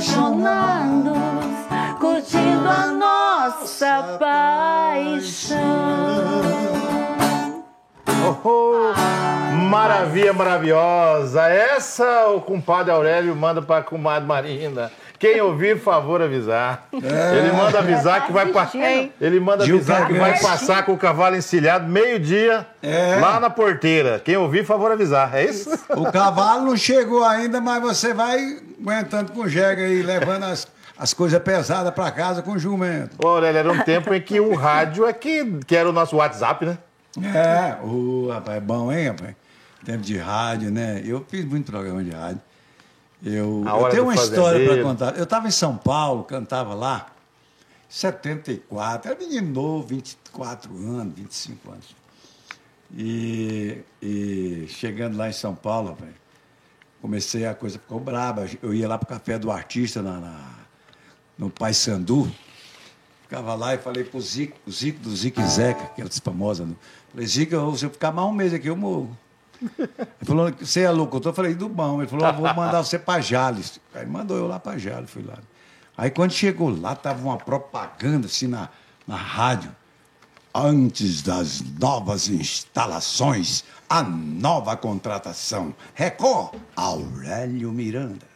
[0.04, 1.18] apaixonados,
[1.98, 5.58] curtindo a nossa paixão.
[8.26, 8.92] Oh, oh,
[9.52, 11.42] maravilha maravilhosa.
[11.48, 14.92] Essa o compadre Aurélio manda para a comadre Marina.
[15.18, 16.86] Quem ouvir, favor avisar.
[16.92, 18.78] Ele manda avisar que vai passar.
[19.20, 23.16] Ele manda Gil avisar que vai passar com o cavalo encilhado meio-dia É.
[23.20, 24.20] lá na porteira.
[24.22, 25.34] Quem ouvir, favor avisar.
[25.34, 25.70] É isso?
[25.90, 31.12] O cavalo não chegou ainda, mas você vai aguentando com jega aí, levando as, as
[31.12, 33.16] coisas pesadas pra casa com jumento.
[33.24, 36.16] Ô, Aurélio, era um tempo em que o rádio é que, que era o nosso
[36.16, 36.78] WhatsApp, né?
[37.22, 39.36] É, o rapaz, é bom, hein, rapaz?
[39.84, 41.02] Tempo de rádio, né?
[41.04, 42.40] Eu fiz muito programa de rádio.
[43.22, 45.16] Eu, eu tenho uma história para contar.
[45.16, 47.06] Eu estava em São Paulo, cantava lá,
[47.88, 51.96] 74, era menino novo, 24 anos, 25 anos.
[52.96, 56.10] E, e chegando lá em São Paulo, rapaz,
[57.08, 58.48] comecei, a coisa ficou braba.
[58.62, 60.50] Eu ia lá pro café do artista na, na-
[61.36, 62.32] no Pai Sandu.
[63.24, 66.66] Ficava lá e falei pro Zico, o Zico do Zico e Zeca, aquelas famosas.
[66.66, 66.74] né?
[67.12, 69.14] Falei, Zico, se eu ficar mais um mês aqui, eu morro.
[69.78, 69.88] Ele
[70.24, 71.32] falou, você é locutor?
[71.32, 72.00] Eu falei, do bom.
[72.00, 73.78] Ele falou, vou mandar você para Jales.
[73.94, 75.36] Aí mandou eu lá para Jales, fui lá.
[75.98, 78.70] Aí quando chegou lá, tava uma propaganda assim na,
[79.06, 79.70] na rádio.
[80.54, 83.62] Antes das novas instalações,
[83.94, 85.72] a nova contratação.
[85.94, 88.26] Record, Aurélio Miranda.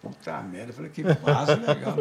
[0.00, 1.96] Puta merda, eu falei, que massa, legal.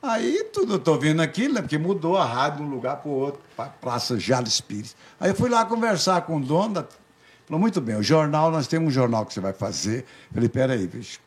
[0.00, 1.62] Aí tudo, eu tô vendo aquilo, né?
[1.62, 4.94] Porque mudou a rádio de um lugar para o outro, para Praça Jales Pires.
[5.18, 6.86] Aí eu fui lá conversar com o dono
[7.44, 10.04] Falou, muito bem, o jornal, nós temos um jornal que você vai fazer.
[10.30, 11.18] Eu falei, peraí, deixa,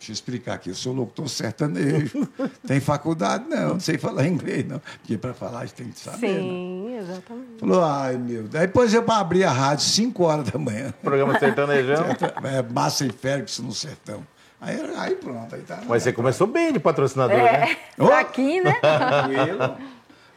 [0.00, 0.70] deixa eu explicar aqui.
[0.70, 2.26] Eu sou locutor sertanejo.
[2.66, 3.44] tem faculdade?
[3.48, 4.80] Não, não sei falar inglês, não.
[4.80, 6.26] Porque para falar a gente tem que saber.
[6.28, 6.38] né?
[6.40, 7.60] Sim, exatamente.
[7.60, 8.54] Falou, ai meu Deus.
[8.54, 10.92] Aí depois eu abri a rádio 5 horas da manhã.
[11.02, 12.06] Programa sertanejão.
[12.42, 14.26] É, Massa e Ferguson no sertão.
[14.60, 15.80] Aí, aí pronto, aí tá.
[15.86, 17.72] Mas você começou bem de patrocinador, né?
[17.72, 18.76] É, tá aqui, né?
[18.82, 19.76] Riachuelo.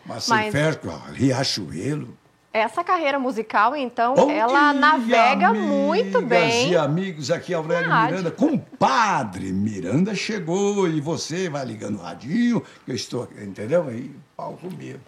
[0.06, 2.18] Massa Mas- e Ferguson, Riachuelo.
[2.54, 6.70] Essa carreira musical, então, Bom ela dia, navega amigas muito bem.
[6.70, 8.18] e amigos, aqui é Aurélio rádio.
[8.18, 8.30] Miranda.
[8.32, 13.88] Compadre, Miranda chegou e você vai ligando o radinho, que eu estou, entendeu?
[13.88, 15.00] Aí, pau comigo.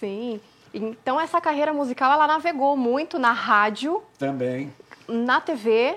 [0.00, 0.40] Sim.
[0.72, 4.72] Então, essa carreira musical, ela navegou muito na rádio, Também.
[5.06, 5.96] na TV,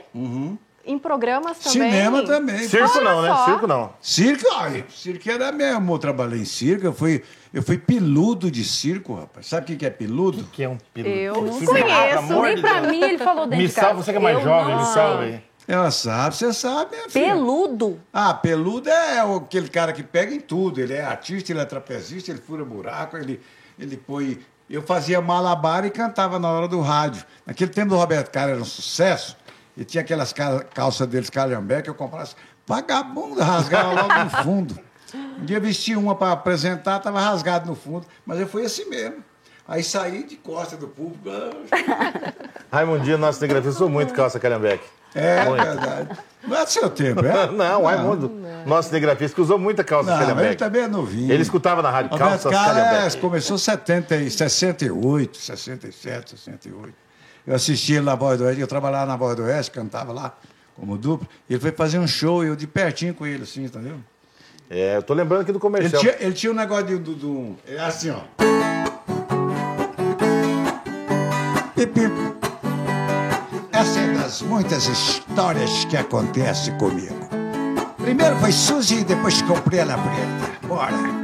[0.88, 1.91] em programas também.
[1.91, 2.67] Cinema também.
[2.67, 3.45] Circo Olha não, né?
[3.45, 3.93] Circo não.
[4.02, 5.93] Circo, ai, circo era mesmo.
[5.93, 7.23] Eu trabalhei em circo, eu fui,
[7.54, 9.47] eu fui piludo de circo, rapaz.
[9.47, 10.43] Sabe o que que é piludo?
[10.52, 11.15] Que é um piloto.
[11.15, 11.73] Eu não conheço,
[12.41, 12.91] Nem de pra Deus.
[12.91, 13.93] mim ele falou dentro Me de casa.
[13.93, 14.93] você que é mais Eu jovem, não me sei.
[14.93, 15.43] salva aí.
[15.69, 17.26] Ela sabe, você sabe, minha filha.
[17.34, 18.00] Peludo.
[18.13, 20.80] Ah, peludo é o- aquele cara que pega em tudo.
[20.80, 23.41] Ele é artista, ele é trapezista, ele fura buraco, ele,
[23.78, 24.39] ele põe.
[24.69, 27.23] Eu fazia malabar e cantava na hora do rádio.
[27.45, 29.36] Naquele tempo do Roberto Carlos era um sucesso.
[29.78, 32.28] E tinha aquelas cal- calças deles calhambé que eu comprava.
[32.66, 34.80] Vagabunda, rasgava logo no fundo.
[35.40, 38.06] Um dia vesti uma para apresentar, estava rasgado no fundo.
[38.26, 39.24] Mas eu fui assim mesmo.
[39.68, 41.30] Aí saí de costa do público.
[42.72, 44.84] Raimundinho, nosso cinegrafista, usou muito calça calhambeque.
[45.16, 45.63] É Muito.
[45.63, 46.10] verdade.
[46.46, 47.48] Não é do seu tempo, é?
[47.52, 48.30] Não, o Raimundo,
[48.66, 50.56] nosso cinegrafista, que usou muita calça Não, ele calhambeque.
[50.58, 51.32] também é novinho.
[51.32, 53.18] Ele escutava na rádio calças Carlos é, calhambeque.
[53.18, 56.94] começou em 70, e 68, 67, 68.
[57.48, 60.36] Eu assisti ele na Voz do Oeste, eu trabalhava na Voz do Oeste, cantava lá
[60.76, 61.28] como duplo.
[61.50, 63.96] Ele foi fazer um show eu de pertinho com ele, assim, entendeu?
[64.70, 66.02] É, eu tô lembrando aqui do Ele comercial.
[66.02, 68.20] tinha, ele tinha um negócio de, do, do- É assim, ó.
[71.74, 72.02] Pipi.
[73.72, 77.16] Essa é das muitas histórias que acontece comigo.
[77.98, 80.68] Primeiro foi Suzy e depois comprei ela preta.
[80.68, 81.16] Bora.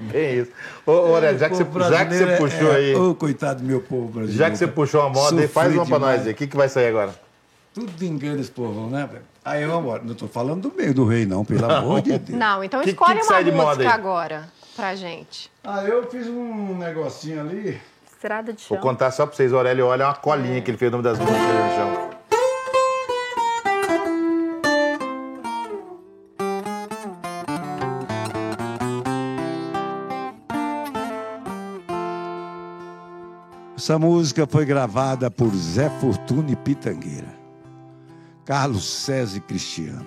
[0.00, 0.50] Bem isso.
[0.86, 3.14] Ô, ô, Aurélio, já que, você, O já que você é- puxou é- aí, Ô,
[3.14, 4.38] coitado do meu povo brasileiro.
[4.38, 6.32] já que você puxou a moda aí, faz uma pra nós aí.
[6.32, 7.14] O que, que vai sair agora?
[7.74, 9.24] Tudo vingando esse povão, né, velho?
[9.44, 10.02] Aí vamos embora.
[10.04, 12.38] Não estou falando do meio do rei, não, pelo amor de Deus.
[12.38, 15.50] Não, então Que- escolhe que que uma música agora pra gente.
[15.62, 17.80] Ah, eu fiz um negocinho ali.
[18.10, 18.82] Estrada de Vou chão.
[18.82, 19.52] contar só pra vocês.
[19.52, 22.10] O Aurélio olha é uma colinha que ele fez no nome das músicas no chão.
[33.84, 37.38] Essa música foi gravada por Zé Fortuna e Pitangueira,
[38.42, 40.06] Carlos César e Cristiano,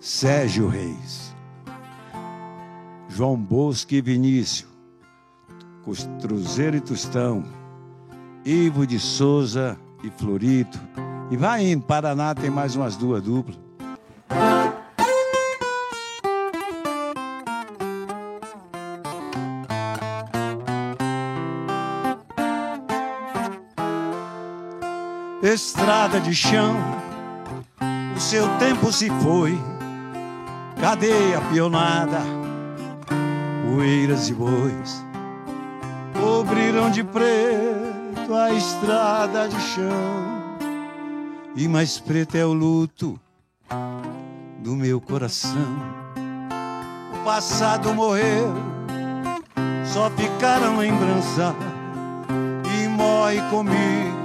[0.00, 1.32] Sérgio Reis,
[3.08, 4.68] João Bosco e Vinícius,
[6.20, 7.44] Cruzeiro e Tostão,
[8.44, 10.80] Ivo de Souza e Florito.
[11.30, 13.56] E vai indo, Paraná tem mais umas duas duplas.
[25.54, 26.74] Estrada de chão,
[28.16, 29.56] o seu tempo se foi,
[30.80, 32.18] cadeia pionada,
[33.64, 35.04] poeiras e bois
[36.20, 40.56] cobriram de preto a estrada de chão,
[41.54, 43.16] e mais preto é o luto
[44.58, 45.78] do meu coração.
[47.14, 48.52] O passado morreu,
[49.84, 51.54] só ficaram lembrança
[52.76, 54.23] e morre comigo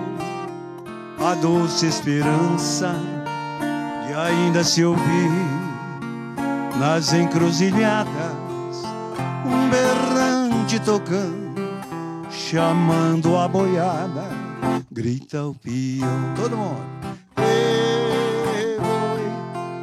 [1.22, 2.96] a doce esperança
[4.08, 5.32] de ainda se ouvir
[6.80, 8.84] nas encruzilhadas
[9.46, 11.62] um berrante tocando,
[12.32, 14.30] chamando a boiada,
[14.92, 17.00] grita o peão, todo mundo.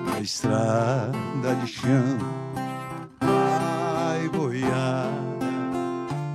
[0.07, 2.19] Na estrada de chão,
[3.21, 5.11] vai boiada,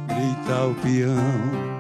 [0.08, 1.71] grita o peão.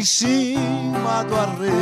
[0.00, 1.74] Em cima do arreio,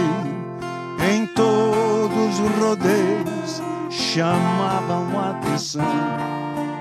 [1.09, 5.85] em todos os rodeios chamavam atenção.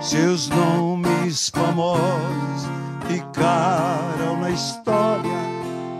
[0.02, 2.68] Seus nomes famosos
[3.08, 5.40] ficaram na história,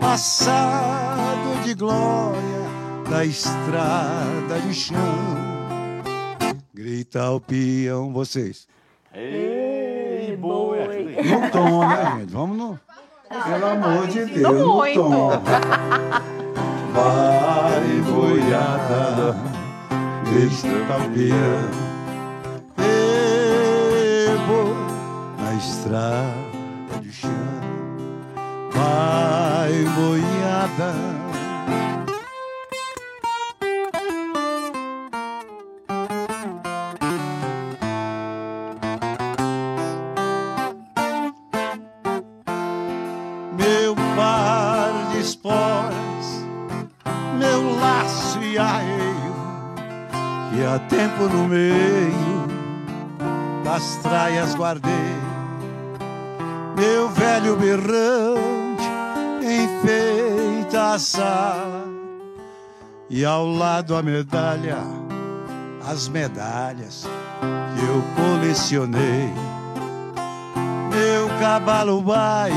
[0.00, 2.38] passado de glória
[3.08, 4.98] da estrada de chão.
[6.74, 8.66] Grita o peão, vocês.
[9.14, 10.78] Ei, boa.
[10.78, 11.16] boi.
[11.22, 12.32] No tom, né, gente?
[12.32, 12.80] Vamos no.
[13.28, 15.08] Pelo amor de Deus, Não muito.
[16.94, 19.36] Vai, boiada,
[20.24, 21.68] grita o peão.
[22.78, 24.74] Ei, boi,
[25.44, 27.30] na estrada de chão.
[28.72, 30.94] Vai, boiada.
[63.18, 64.78] E ao lado a medalha,
[65.84, 67.04] as medalhas
[67.74, 69.28] que eu colecionei.
[70.88, 72.54] Meu cavalo baio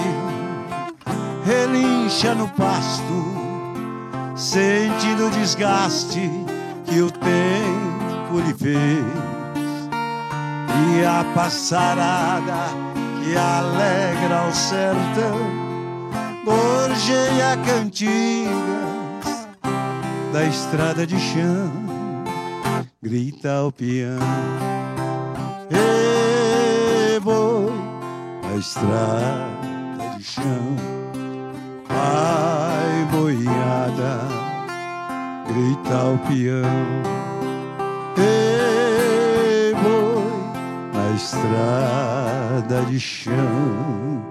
[1.43, 3.25] relincha no pasto,
[4.35, 6.29] sentindo o desgaste
[6.85, 9.03] que o tempo lhe fez.
[10.93, 12.67] E a passarada
[13.23, 15.39] que alegra o sertão,
[16.45, 19.10] gorjeia cantigas
[20.31, 21.71] da estrada de chão,
[23.03, 24.17] grita o peão.
[25.69, 27.71] Ê, boi,
[28.49, 30.75] a estrada de chão.
[31.89, 34.21] Ai, boiada,
[35.47, 36.63] grita o peão.
[38.17, 44.30] Ei, boi, na estrada de chão.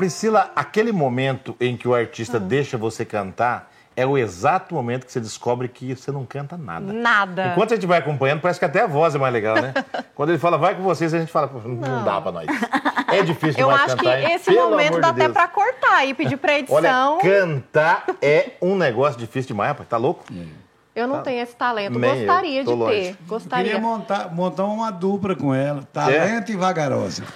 [0.00, 2.48] Priscila, aquele momento em que o artista Hum.
[2.48, 6.90] deixa você cantar é o exato momento que você descobre que você não canta nada.
[6.90, 7.48] Nada.
[7.48, 9.74] Enquanto a gente vai acompanhando, parece que até a voz é mais legal, né?
[10.16, 12.46] Quando ele fala, vai com vocês, a gente fala, "Pô, não, dá pra nós.
[13.08, 14.32] É difícil Eu demais acho que cantar, hein?
[14.36, 17.18] esse Pelo momento dá de até pra cortar e pedir pra edição.
[17.18, 19.86] Olha, cantar é um negócio difícil demais, rapaz.
[19.86, 20.24] Tá louco?
[21.00, 21.98] Eu não tenho esse talento.
[21.98, 22.94] Nem eu, Gostaria tô de longe.
[22.94, 23.16] ter.
[23.26, 23.64] Gostaria.
[23.64, 27.22] Queria montar, montar uma dupla com ela, talento e vagarosa.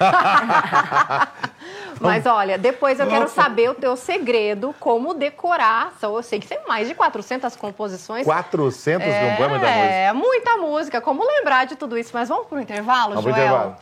[2.01, 3.43] Mas olha, depois eu quero Opa.
[3.43, 5.93] saber o teu segredo, como decorar.
[6.03, 8.25] Eu sei que tem mais de 400 composições.
[8.25, 9.69] 400 é, muita música.
[9.69, 11.01] É, muita música.
[11.01, 12.11] Como lembrar de tudo isso?
[12.13, 13.47] Mas vamos pro intervalo, Vamos pro Joel?
[13.47, 13.77] intervalo.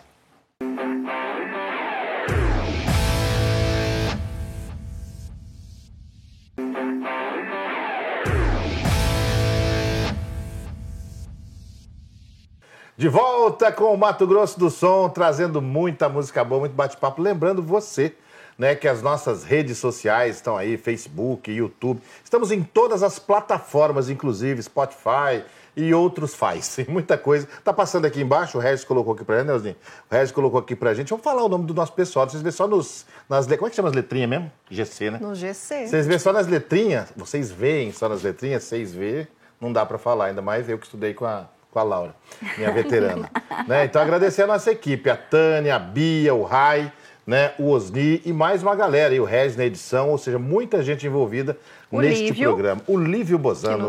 [13.02, 17.20] De volta com o Mato Grosso do Som, trazendo muita música boa, muito bate-papo.
[17.20, 18.14] Lembrando você,
[18.56, 22.00] né, que as nossas redes sociais estão aí, Facebook, YouTube.
[22.22, 25.42] Estamos em todas as plataformas, inclusive Spotify
[25.76, 26.78] e outros faz.
[26.86, 27.48] Muita coisa.
[27.64, 29.76] Tá passando aqui embaixo, o Regis colocou aqui pra gente, Neuzinho?
[30.08, 31.10] O Regis colocou aqui pra gente.
[31.10, 32.30] Vamos falar o nome do nosso pessoal.
[32.30, 33.48] Vocês vê só nos, nas...
[33.48, 34.52] Como é que chama as letrinhas mesmo?
[34.70, 35.18] GC, né?
[35.20, 35.88] No GC.
[35.88, 39.26] Vocês vê só nas letrinhas, vocês veem só nas letrinhas, vocês vê,
[39.60, 42.14] não dá para falar, ainda mais eu que estudei com a, com a Laura,
[42.58, 43.30] minha veterana.
[43.66, 43.86] né?
[43.86, 46.92] Então agradecer a nossa equipe, a Tânia, a Bia, o Rai,
[47.26, 47.52] né?
[47.58, 51.06] o Osni e mais uma galera, e o Regis na edição, ou seja, muita gente
[51.06, 51.56] envolvida
[51.90, 52.80] O neste Lívio, programa.
[52.86, 53.88] O Lívio Bozano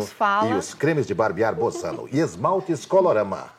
[0.50, 3.52] e os cremes de barbear Bozano e esmaltes Colorama.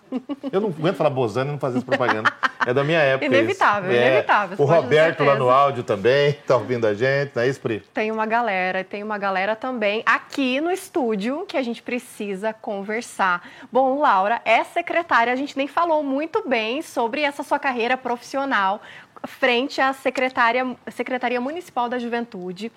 [0.53, 2.33] Eu não aguento falar Bozano e não fazer essa propaganda.
[2.65, 3.27] É da minha época.
[3.27, 3.35] isso.
[3.35, 3.97] Inevitável, É.
[4.07, 7.83] inevitável, O Roberto lá no áudio também, tá ouvindo a gente, não é isso, Pri?
[7.93, 13.43] Tem uma galera, tem uma galera também aqui no estúdio que a gente precisa conversar.
[13.73, 18.81] Bom, Laura, é secretária, a gente nem falou muito bem sobre essa sua carreira profissional
[19.27, 22.71] frente à secretária, Secretaria Municipal da Juventude.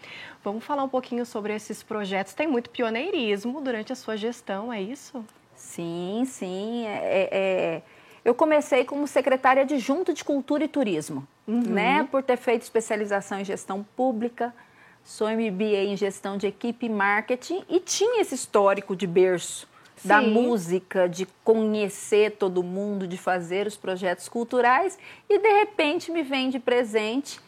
[0.43, 2.33] Vamos falar um pouquinho sobre esses projetos.
[2.33, 5.23] Tem muito pioneirismo durante a sua gestão, é isso?
[5.55, 6.85] Sim, sim.
[6.87, 7.81] É, é-
[8.23, 12.05] eu comecei como secretária adjunta de Cultura e Turismo, né?
[12.11, 14.53] Por ter feito especialização em gestão pública,
[15.01, 19.67] sou MBA em gestão de equipe e marketing e tinha esse histórico de berço
[20.03, 24.97] da música, de conhecer todo mundo, de fazer os projetos culturais
[25.29, 27.39] e de repente me vem de presente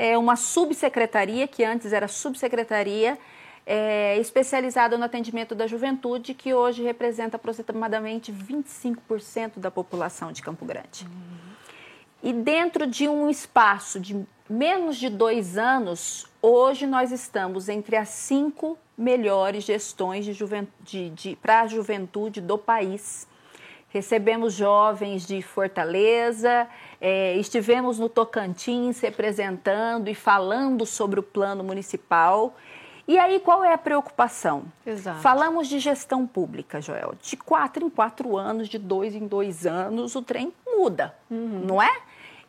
[0.00, 3.18] é uma subsecretaria, que antes era subsecretaria,
[3.66, 10.64] é, especializada no atendimento da juventude, que hoje representa aproximadamente 25% da população de Campo
[10.64, 11.04] Grande.
[11.04, 11.50] Uhum.
[12.22, 18.08] E dentro de um espaço de menos de dois anos, hoje nós estamos entre as
[18.08, 20.26] cinco melhores gestões
[21.40, 23.26] para a juventude do país.
[23.88, 26.68] Recebemos jovens de Fortaleza,
[27.00, 32.54] é, estivemos no Tocantins representando e falando sobre o plano municipal.
[33.08, 34.64] E aí, qual é a preocupação?
[34.86, 35.18] Exato.
[35.20, 37.14] Falamos de gestão pública, Joel.
[37.20, 41.64] De quatro em quatro anos, de dois em dois anos, o trem muda, uhum.
[41.66, 41.90] não é?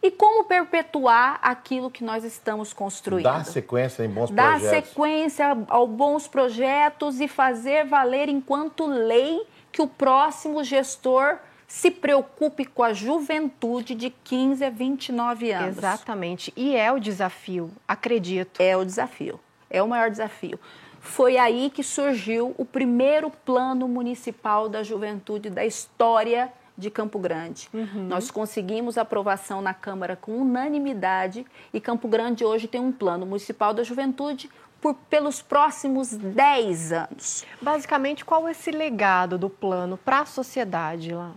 [0.03, 3.25] E como perpetuar aquilo que nós estamos construindo?
[3.25, 4.71] Dar sequência em bons Dar projetos.
[4.71, 11.37] Dar sequência a, bons projetos e fazer valer enquanto lei que o próximo gestor
[11.67, 15.77] se preocupe com a juventude de 15 a 29 anos.
[15.77, 16.51] Exatamente.
[16.57, 18.59] E é o desafio, acredito.
[18.59, 19.39] É o desafio.
[19.69, 20.59] É o maior desafio.
[20.99, 27.69] Foi aí que surgiu o primeiro plano municipal da juventude da história de Campo Grande.
[27.73, 28.07] Uhum.
[28.07, 33.73] Nós conseguimos aprovação na Câmara com unanimidade e Campo Grande hoje tem um plano municipal
[33.73, 34.49] da juventude
[34.81, 37.45] por, pelos próximos 10 anos.
[37.61, 41.35] Basicamente, qual é esse legado do plano para a sociedade, Laura?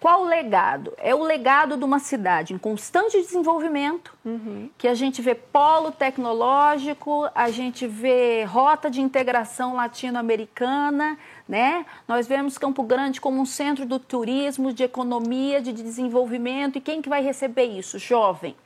[0.00, 0.94] Qual o legado?
[0.96, 4.70] É o legado de uma cidade em constante desenvolvimento, uhum.
[4.78, 11.84] que a gente vê polo tecnológico, a gente vê rota de integração latino-americana, né?
[12.08, 16.78] Nós vemos Campo Grande como um centro do turismo, de economia, de desenvolvimento.
[16.78, 17.98] E quem que vai receber isso?
[17.98, 18.56] Jovem.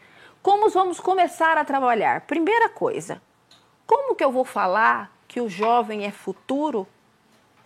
[0.40, 2.20] Como vamos começar a trabalhar?
[2.20, 3.20] Primeira coisa,
[3.84, 6.86] como que eu vou falar que o jovem é futuro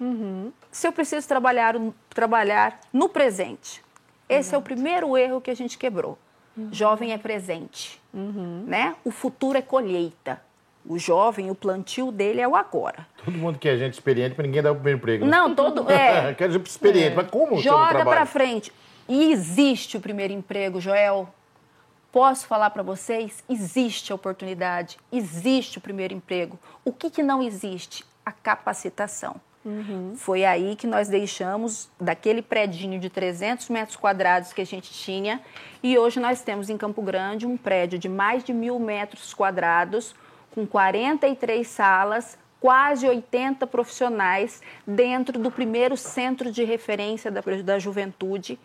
[0.00, 0.52] uhum.
[0.70, 1.74] se eu preciso trabalhar,
[2.10, 3.82] trabalhar no presente?
[4.28, 6.18] Esse é o primeiro erro que a gente quebrou.
[6.56, 6.68] Uhum.
[6.72, 8.64] Jovem é presente, uhum.
[8.66, 8.94] né?
[9.04, 10.40] O futuro é colheita.
[10.86, 13.06] O jovem, o plantio dele é o agora.
[13.24, 15.24] Todo mundo quer gente experiente, mas ninguém dá o primeiro emprego.
[15.24, 15.30] Né?
[15.30, 15.86] Não, todo.
[15.90, 16.34] É.
[16.34, 17.14] quer gente experiente, é.
[17.14, 17.58] mas como?
[17.60, 18.72] Joga para frente.
[19.08, 21.28] E existe o primeiro emprego, Joel.
[22.10, 23.44] Posso falar para vocês?
[23.48, 26.58] Existe a oportunidade, existe o primeiro emprego.
[26.84, 28.04] O que, que não existe?
[28.24, 29.36] A capacitação.
[29.68, 30.14] Uhum.
[30.16, 35.42] Foi aí que nós deixamos daquele predinho de 300 metros quadrados que a gente tinha
[35.82, 40.14] e hoje nós temos em Campo Grande um prédio de mais de mil metros quadrados
[40.54, 48.58] com 43 salas, quase 80 profissionais dentro do primeiro centro de referência da, da juventude,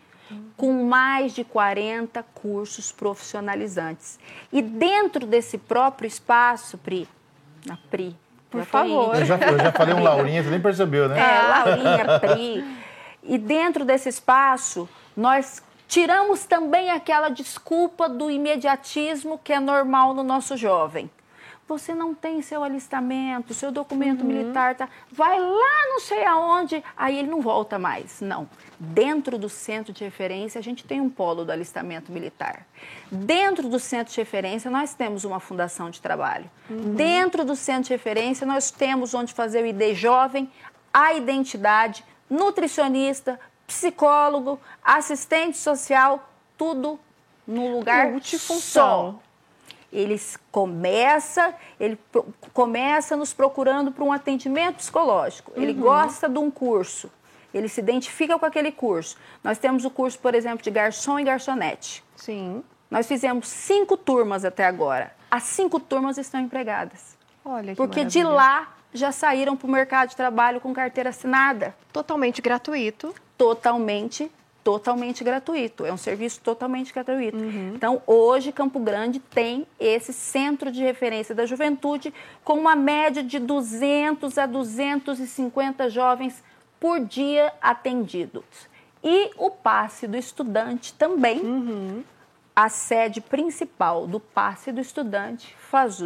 [0.56, 4.18] com mais de 40 cursos profissionalizantes.
[4.50, 7.06] E dentro desse próprio espaço, Pri,
[7.66, 8.16] na Pri,
[8.54, 9.14] por favor.
[9.16, 11.18] Eu já, eu já falei um Laurinha, você nem percebeu, né?
[11.18, 12.64] É, Laurinha, Pri.
[13.22, 20.22] E dentro desse espaço, nós tiramos também aquela desculpa do imediatismo que é normal no
[20.22, 21.10] nosso jovem
[21.66, 24.26] você não tem seu alistamento, seu documento uhum.
[24.26, 28.20] militar, tá, vai lá não sei aonde, aí ele não volta mais.
[28.20, 28.48] Não.
[28.78, 32.66] Dentro do centro de referência, a gente tem um polo do alistamento militar.
[33.10, 36.50] Dentro do centro de referência, nós temos uma fundação de trabalho.
[36.68, 36.94] Uhum.
[36.94, 40.50] Dentro do centro de referência, nós temos onde fazer o ID jovem,
[40.92, 47.00] a identidade, nutricionista, psicólogo, assistente social, tudo
[47.46, 48.60] no lugar multifunção.
[48.60, 49.23] Só
[49.94, 50.20] ele
[50.50, 51.98] começa, ele
[52.52, 55.52] começa nos procurando para um atendimento psicológico.
[55.54, 55.80] Ele uhum.
[55.80, 57.10] gosta de um curso,
[57.52, 59.16] ele se identifica com aquele curso.
[59.42, 62.02] Nós temos o curso, por exemplo, de garçom e garçonete.
[62.16, 62.64] Sim.
[62.90, 65.14] Nós fizemos cinco turmas até agora.
[65.30, 67.16] As cinco turmas estão empregadas.
[67.44, 68.24] Olha que Porque maravilha.
[68.24, 71.74] de lá já saíram para o mercado de trabalho com carteira assinada.
[71.92, 73.14] Totalmente gratuito.
[73.36, 74.30] Totalmente
[74.64, 77.36] totalmente gratuito, é um serviço totalmente gratuito.
[77.36, 77.72] Uhum.
[77.74, 82.12] Então, hoje, Campo Grande tem esse centro de referência da juventude
[82.42, 86.42] com uma média de 200 a 250 jovens
[86.80, 88.44] por dia atendidos.
[89.02, 91.40] E o passe do estudante também.
[91.40, 92.02] Uhum.
[92.56, 95.98] A sede principal do passe do estudante faz,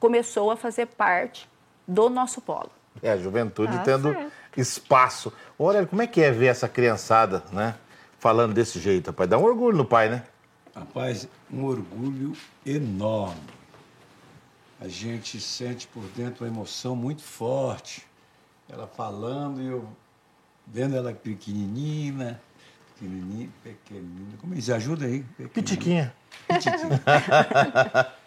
[0.00, 1.48] começou a fazer parte
[1.86, 2.70] do nosso polo.
[3.02, 4.32] É, a juventude tá tendo certo.
[4.56, 5.32] espaço.
[5.58, 7.74] Olha, como é que é ver essa criançada, né?
[8.20, 9.28] Falando desse jeito, rapaz.
[9.28, 10.22] Dá um orgulho no pai, né?
[10.74, 12.32] Rapaz, um orgulho
[12.64, 13.40] enorme.
[14.78, 18.06] A gente sente por dentro uma emoção muito forte.
[18.68, 19.88] Ela falando e eu
[20.66, 22.40] vendo ela pequenininha,
[22.94, 24.36] pequenininha, pequenina.
[24.40, 24.70] Como diz?
[24.70, 25.24] Ajuda aí.
[25.52, 26.14] Pitiquinha.
[26.46, 27.02] Pitiquinha.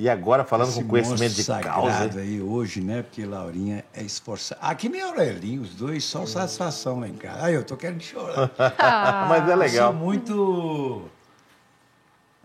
[0.00, 2.18] E agora falando Esse com conhecimento de causa.
[2.18, 3.02] aí hoje, né?
[3.02, 4.58] Porque Laurinha é esforçada.
[4.62, 7.42] Aqui nem Aurelinho, os dois só satisfação lá em casa.
[7.42, 8.50] Ai, eu tô querendo chorar.
[8.78, 9.26] Ah.
[9.28, 9.92] Mas é legal.
[9.92, 11.10] Eu sou muito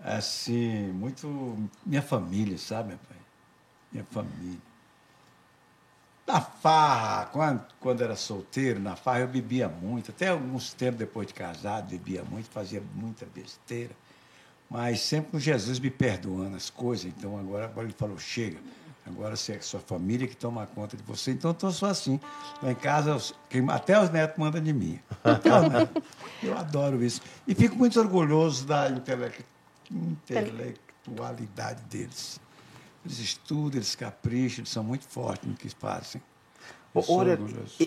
[0.03, 1.57] Assim, muito.
[1.83, 3.17] Minha família, sabe, meu pai?
[3.91, 4.59] Minha família.
[6.27, 10.11] Na farra, quando, quando era solteiro, na farra eu bebia muito.
[10.11, 13.91] Até alguns tempos depois de casado, bebia muito, fazia muita besteira.
[14.69, 17.05] Mas sempre com Jesus me perdoando as coisas.
[17.05, 18.57] Então agora, agora ele falou: chega,
[19.05, 21.31] agora você é sua família que toma conta de você.
[21.31, 22.19] Então eu sou assim.
[22.61, 23.15] Lá em casa,
[23.71, 24.99] até os netos mandam de mim.
[26.41, 27.21] Eu adoro isso.
[27.47, 29.31] E fico muito orgulhoso da intele-
[29.91, 32.39] intelectualidade deles.
[33.05, 36.21] Eles estudam, eles capricham, eles são muito fortes no que fazem.
[37.01, 37.37] Sou Olha,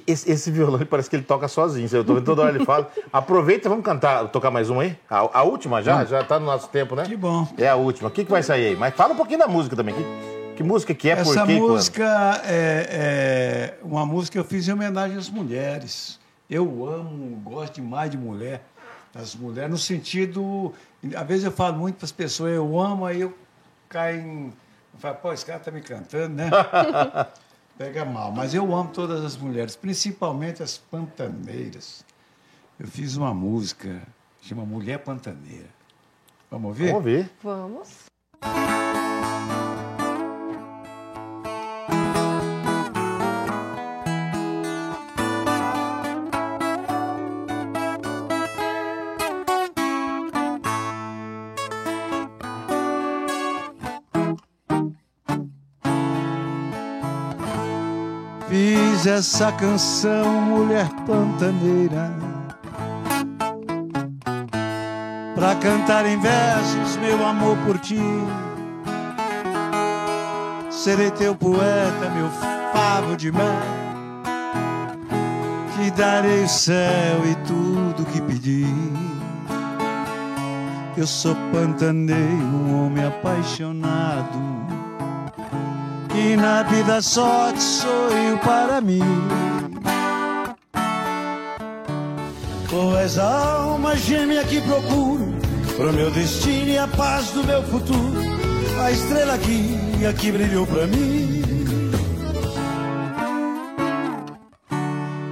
[0.06, 1.88] esse, esse violão parece que ele toca sozinho.
[1.92, 2.90] Eu tô vendo toda hora ele fala.
[3.12, 4.98] Aproveita, vamos cantar, tocar mais uma aí?
[5.08, 6.04] A, a última já?
[6.04, 7.04] Já tá no nosso tempo, né?
[7.04, 7.46] Que bom.
[7.56, 8.08] É a última.
[8.08, 8.76] O que, que vai sair aí?
[8.76, 9.94] Mas fala um pouquinho da música também.
[9.94, 11.52] Que, que música que é, por Essa quê?
[11.52, 11.70] e quando?
[11.70, 16.18] música é, é uma música que eu fiz em homenagem às mulheres.
[16.50, 18.62] Eu amo, gosto demais de mulher.
[19.14, 20.72] As mulheres, no sentido.
[21.14, 23.32] Às vezes eu falo muito para as pessoas, eu amo, aí eu
[23.88, 24.44] caio em.
[24.92, 26.50] Eu falo, pô, esse cara tá me cantando, né?
[27.78, 28.32] Pega mal.
[28.32, 32.04] Mas eu amo todas as mulheres, principalmente as pantaneiras.
[32.78, 34.02] Eu fiz uma música,
[34.42, 35.68] chama Mulher Pantaneira.
[36.50, 36.88] Vamos ouvir?
[36.88, 37.30] Vamos ver.
[37.40, 37.88] Vamos.
[59.18, 62.14] Essa canção, mulher pantaneira,
[65.34, 67.98] pra cantar em versos meu amor por ti.
[70.70, 72.30] Serei teu poeta, meu
[72.72, 73.42] favo de mel.
[75.74, 78.72] Te darei o céu e tudo que pedir.
[80.96, 84.67] Eu sou pantaneiro, um homem apaixonado
[86.18, 89.02] que na vida só te sorriu para mim.
[92.68, 95.32] Tu és a alma gêmea que procuro
[95.76, 98.20] pro meu destino e a paz do meu futuro.
[98.84, 101.42] A estrela guia que brilhou pra mim.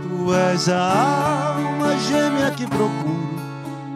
[0.03, 3.37] Tu és a alma gêmea que procuro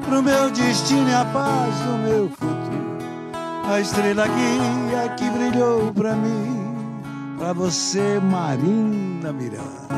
[0.04, 2.90] pro meu destino e a paz do meu futuro.
[3.72, 6.59] A estrela guia que brilhou pra mim.
[7.40, 9.88] Pra você, Marina Miranda.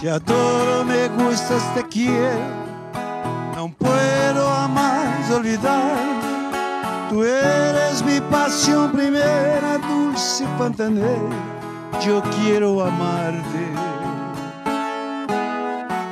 [0.00, 2.40] Te adoro, me gustas, te quiero.
[3.54, 5.98] Não puedo más olvidar.
[7.10, 11.36] Tu eres mi pasión primera, dulce pantanera.
[12.00, 13.68] Yo quiero amarte.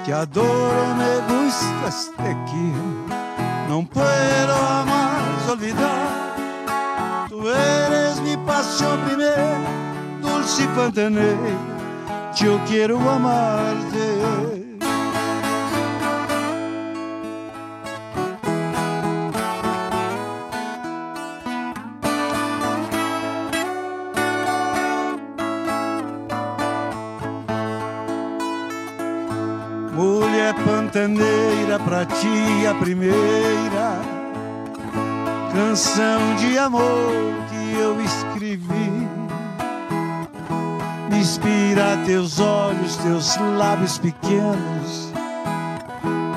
[0.04, 3.06] Te adoro, me gustas, te quiero.
[3.70, 6.32] Não puedo más olvidar.
[7.30, 8.01] Tu eres
[8.32, 9.58] mi primera,
[10.22, 10.66] dulce.
[12.36, 14.06] Yo quiero amarte.
[29.92, 34.00] Mulher pantaneira, pra ti a primeira
[35.52, 37.12] canção de amor
[37.50, 39.08] que eu escrevi.
[41.10, 45.12] Me inspira teus olhos, teus lábios pequenos,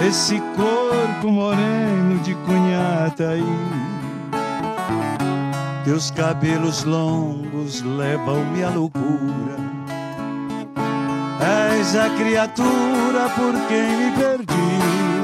[0.08, 3.44] esse corpo moreno de Cunhataí.
[5.86, 9.56] Teus cabelos longos levam-me à loucura.
[11.78, 15.15] És a criatura por quem me perdi.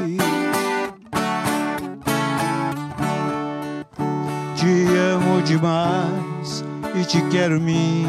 [5.52, 6.64] Demais.
[6.94, 8.08] E te quero minha,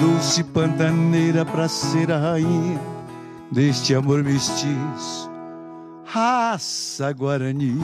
[0.00, 2.80] dulce pantaneira pra ser a rainha
[3.50, 5.30] deste amor mestiço,
[6.04, 7.78] raça guarani.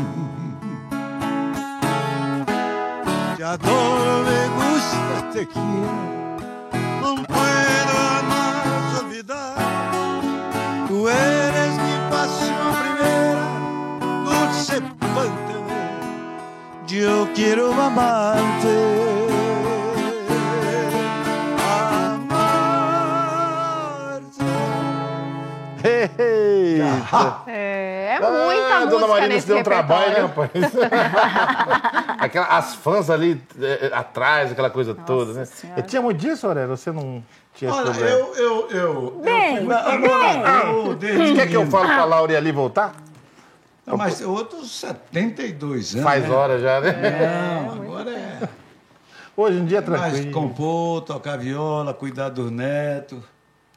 [3.37, 5.47] Te adoro, me gusta, te
[17.93, 18.83] amarte.
[27.47, 30.51] É, é muita Ah, música Dona Marina, nesse você deu um trabalho, né, rapaz?
[32.19, 35.45] Aquela, as fãs ali eh, atrás, aquela coisa toda, né?
[35.45, 35.81] Senhora.
[35.81, 36.77] E tinha muito disso, Aurélio?
[36.77, 37.23] Você não
[37.55, 38.11] tinha Olha, problema?
[38.11, 39.21] eu, eu, eu.
[39.25, 42.93] Bem, eu, eu- desde Quer que eu menino- fale pra Laura ir ali voltar?
[43.87, 46.05] Não, mas outros 72 anos.
[46.05, 46.31] Faz né?
[46.31, 47.63] hora já, né?
[47.67, 48.49] Não, agora é.
[49.37, 50.33] Hoje em dia é Mais tranquilo.
[50.33, 53.19] compor, tocar viola, cuidar dos netos.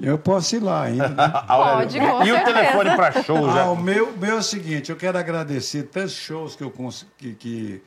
[0.00, 1.06] Eu posso ir lá ainda.
[1.10, 1.32] né?
[1.46, 3.70] Pode, com E o telefone para show Ah, já?
[3.70, 7.34] o meu, meu é o seguinte, eu quero agradecer tantos shows que eu cons- que
[7.34, 7.80] que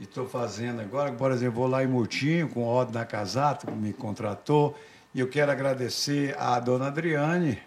[0.00, 1.12] estou fazendo agora.
[1.12, 4.76] Por exemplo, vou lá em Murtinho com o Odd na Casato, que me contratou.
[5.14, 7.58] E eu quero agradecer a dona Adriane,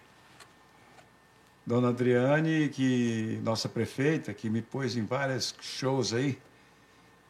[1.70, 6.36] dona Adriane, que nossa prefeita, que me pôs em vários shows aí.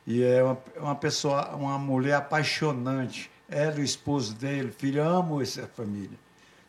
[0.07, 3.29] E é uma, uma pessoa, uma mulher apaixonante.
[3.49, 6.17] Ela o esposo dele, filho, amo essa família.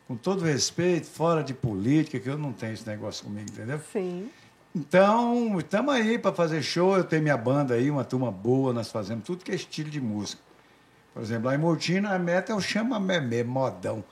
[0.05, 3.79] Com todo respeito, fora de política, que eu não tenho esse negócio comigo, entendeu?
[3.93, 4.29] Sim.
[4.75, 6.97] Então, estamos aí para fazer show.
[6.97, 10.01] Eu tenho minha banda aí, uma turma boa, nós fazemos tudo que é estilo de
[10.01, 10.41] música.
[11.13, 14.03] Por exemplo, lá em Murtina, a meta é o chama memé, modão.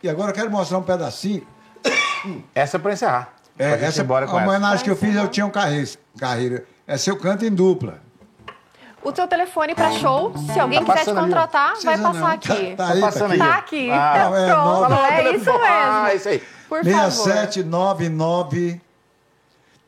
[0.00, 1.44] E agora eu quero mostrar um pedacinho.
[2.54, 3.28] Essa é para encerrar.
[3.58, 4.48] É, pra essa embora a com essa.
[4.48, 5.88] homenagem que eu fiz, eu tinha um carreira.
[6.18, 6.64] carreira.
[6.86, 8.00] Essa eu canto em dupla.
[9.02, 12.26] O teu telefone para show, se alguém Tá quiser te ali, contratar, vai passar não.
[12.26, 12.74] aqui.
[12.76, 13.42] Tá, Tá aí, passando aqui.
[13.42, 13.48] aí.
[13.48, 13.90] Tá aqui.
[13.90, 16.16] Ah, é, Pronto, nove- é isso Ah, mesmo.
[16.16, 16.38] isso aí.
[16.68, 17.10] Por favor.
[17.12, 18.80] 6799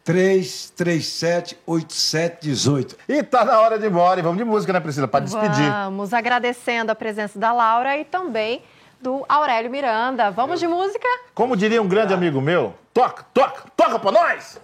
[0.04, 2.96] 337 8718.
[3.08, 4.20] E tá na hora de ir embora.
[4.20, 5.06] E vamos de música, né, Priscila?
[5.08, 5.70] Para despedir.
[5.70, 8.62] Vamos agradecendo a presença da Laura e também
[9.00, 10.30] do Aurélio Miranda.
[10.30, 11.08] Vamos de música?
[11.34, 14.60] Como diria um grande amigo meu, toca, toca, toca pra nós!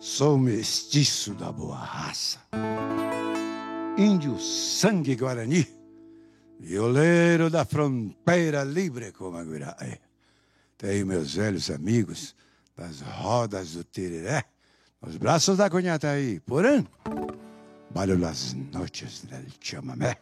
[0.00, 2.40] Sou mestiço da boa raça.
[3.96, 5.64] Índio sangue guarani.
[6.58, 10.07] Violeiro da fronteira livre como a Guiraé.
[10.78, 12.36] Tenho meus velhos amigos
[12.76, 14.44] das rodas do Tireré.
[15.02, 16.40] Nos braços da Cunhataí.
[16.40, 16.86] Porém,
[17.90, 20.16] bailo las noches del chamamé.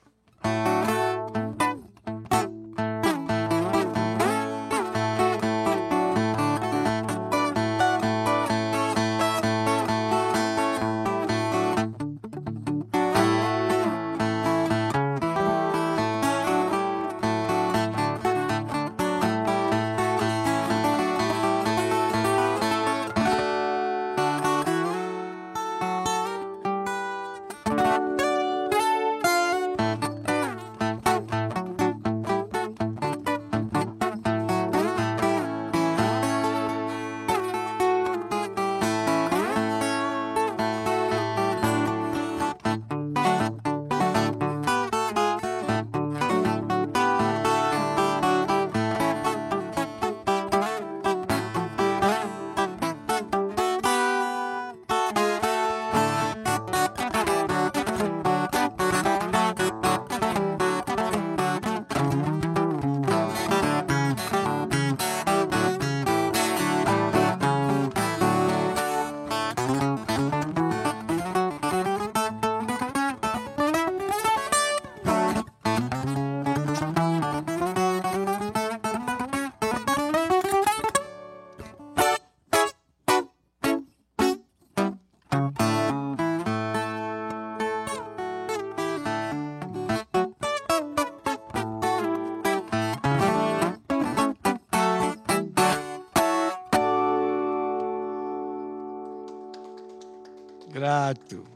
[101.06, 101.55] Grato.